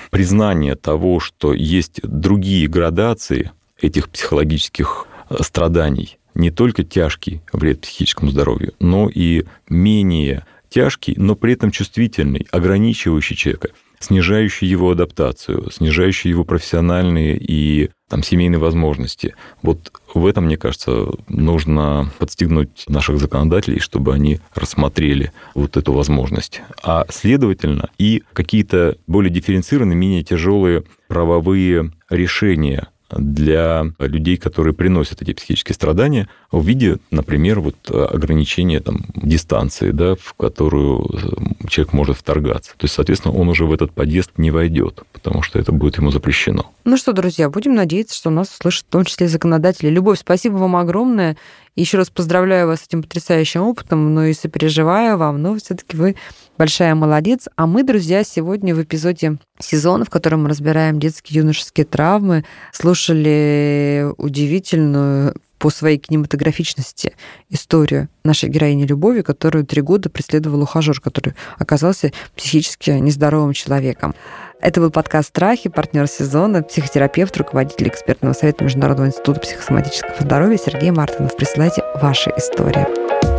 признание 0.09 0.75
того, 0.75 1.19
что 1.19 1.53
есть 1.53 2.01
другие 2.03 2.67
градации 2.67 3.51
этих 3.79 4.09
психологических 4.09 5.07
э, 5.29 5.35
страданий, 5.41 6.17
не 6.35 6.51
только 6.51 6.83
тяжкий 6.83 7.41
вред 7.51 7.81
психическому 7.81 8.31
здоровью, 8.31 8.73
но 8.79 9.09
и 9.09 9.45
менее 9.67 10.45
тяжкий, 10.69 11.15
но 11.17 11.35
при 11.35 11.53
этом 11.53 11.71
чувствительный, 11.71 12.47
ограничивающий 12.51 13.35
человека, 13.35 13.69
снижающий 13.99 14.67
его 14.67 14.91
адаптацию, 14.91 15.69
снижающий 15.71 16.29
его 16.29 16.43
профессиональные 16.43 17.37
и 17.37 17.91
там, 18.09 18.23
семейные 18.23 18.59
возможности. 18.59 19.35
Вот 19.61 19.91
в 20.13 20.25
этом, 20.25 20.45
мне 20.45 20.57
кажется, 20.57 21.07
нужно 21.27 22.11
подстегнуть 22.17 22.85
наших 22.87 23.19
законодателей, 23.19 23.79
чтобы 23.79 24.13
они 24.13 24.39
рассмотрели 24.55 25.31
вот 25.53 25.77
эту 25.77 25.93
возможность. 25.93 26.61
А 26.83 27.05
следовательно, 27.09 27.89
и 27.97 28.23
какие-то 28.33 28.97
более 29.05 29.29
дифференцированные, 29.29 29.95
менее 29.95 30.23
тяжелые 30.23 30.83
правовые 31.07 31.91
решения 32.09 32.87
для 33.17 33.85
людей, 33.99 34.37
которые 34.37 34.73
приносят 34.73 35.21
эти 35.21 35.33
психические 35.33 35.75
страдания 35.75 36.29
в 36.51 36.65
виде, 36.65 36.97
например, 37.11 37.59
вот 37.59 37.75
ограничения 37.89 38.79
там, 38.79 39.05
дистанции, 39.15 39.91
да, 39.91 40.15
в 40.15 40.33
которую 40.33 41.01
э, 41.01 41.67
человек 41.67 41.93
может 41.93 42.17
вторгаться. 42.17 42.71
То 42.71 42.85
есть, 42.85 42.95
соответственно, 42.95 43.33
он 43.33 43.49
уже 43.49 43.65
в 43.65 43.73
этот 43.73 43.91
подъезд 43.91 44.31
не 44.37 44.51
войдет, 44.51 45.03
потому 45.13 45.41
что 45.41 45.59
это 45.59 45.71
будет 45.71 45.97
ему 45.97 46.11
запрещено. 46.11 46.71
Ну 46.85 46.97
что, 46.97 47.13
друзья, 47.13 47.49
будем 47.49 47.75
надеяться, 47.75 48.15
что 48.15 48.29
нас 48.29 48.53
услышат 48.53 48.85
в 48.87 48.91
том 48.91 49.05
числе 49.05 49.27
и 49.27 49.29
законодатели. 49.29 49.89
Любовь, 49.89 50.19
спасибо 50.19 50.55
вам 50.55 50.75
огромное. 50.75 51.37
Еще 51.75 51.97
раз 51.97 52.09
поздравляю 52.09 52.67
вас 52.67 52.81
с 52.81 52.87
этим 52.87 53.03
потрясающим 53.03 53.61
опытом, 53.61 54.13
но 54.13 54.25
и 54.25 54.33
сопереживаю 54.33 55.17
вам, 55.17 55.41
но 55.41 55.55
все 55.57 55.75
таки 55.75 55.95
вы 55.95 56.15
большая 56.59 56.93
молодец. 56.93 57.47
А 57.55 57.65
мы, 57.65 57.83
друзья, 57.83 58.23
сегодня 58.23 58.75
в 58.75 58.83
эпизоде 58.83 59.37
сезона, 59.59 60.03
в 60.03 60.09
котором 60.09 60.43
мы 60.43 60.49
разбираем 60.49 60.99
детские 60.99 61.39
юношеские 61.39 61.85
травмы, 61.85 62.43
слушали 62.73 64.05
удивительную 64.17 65.33
по 65.57 65.69
своей 65.69 65.97
кинематографичности 65.97 67.15
историю 67.49 68.07
нашей 68.23 68.49
героини 68.49 68.85
Любови, 68.85 69.21
которую 69.21 69.65
три 69.65 69.81
года 69.81 70.09
преследовал 70.09 70.61
ухажер, 70.61 71.01
который 71.01 71.33
оказался 71.57 72.11
психически 72.35 72.91
нездоровым 72.91 73.53
человеком. 73.53 74.15
Это 74.61 74.81
был 74.81 74.91
подкаст 74.91 75.29
«Страхи», 75.29 75.69
партнер 75.69 76.07
сезона, 76.07 76.63
психотерапевт, 76.63 77.35
руководитель 77.37 77.87
экспертного 77.89 78.33
совета 78.33 78.65
Международного 78.65 79.07
института 79.07 79.39
психосоматического 79.39 80.15
здоровья 80.19 80.57
Сергей 80.57 80.91
Мартынов. 80.91 81.35
Присылайте 81.35 81.83
ваши 82.01 82.31
истории. 82.37 83.38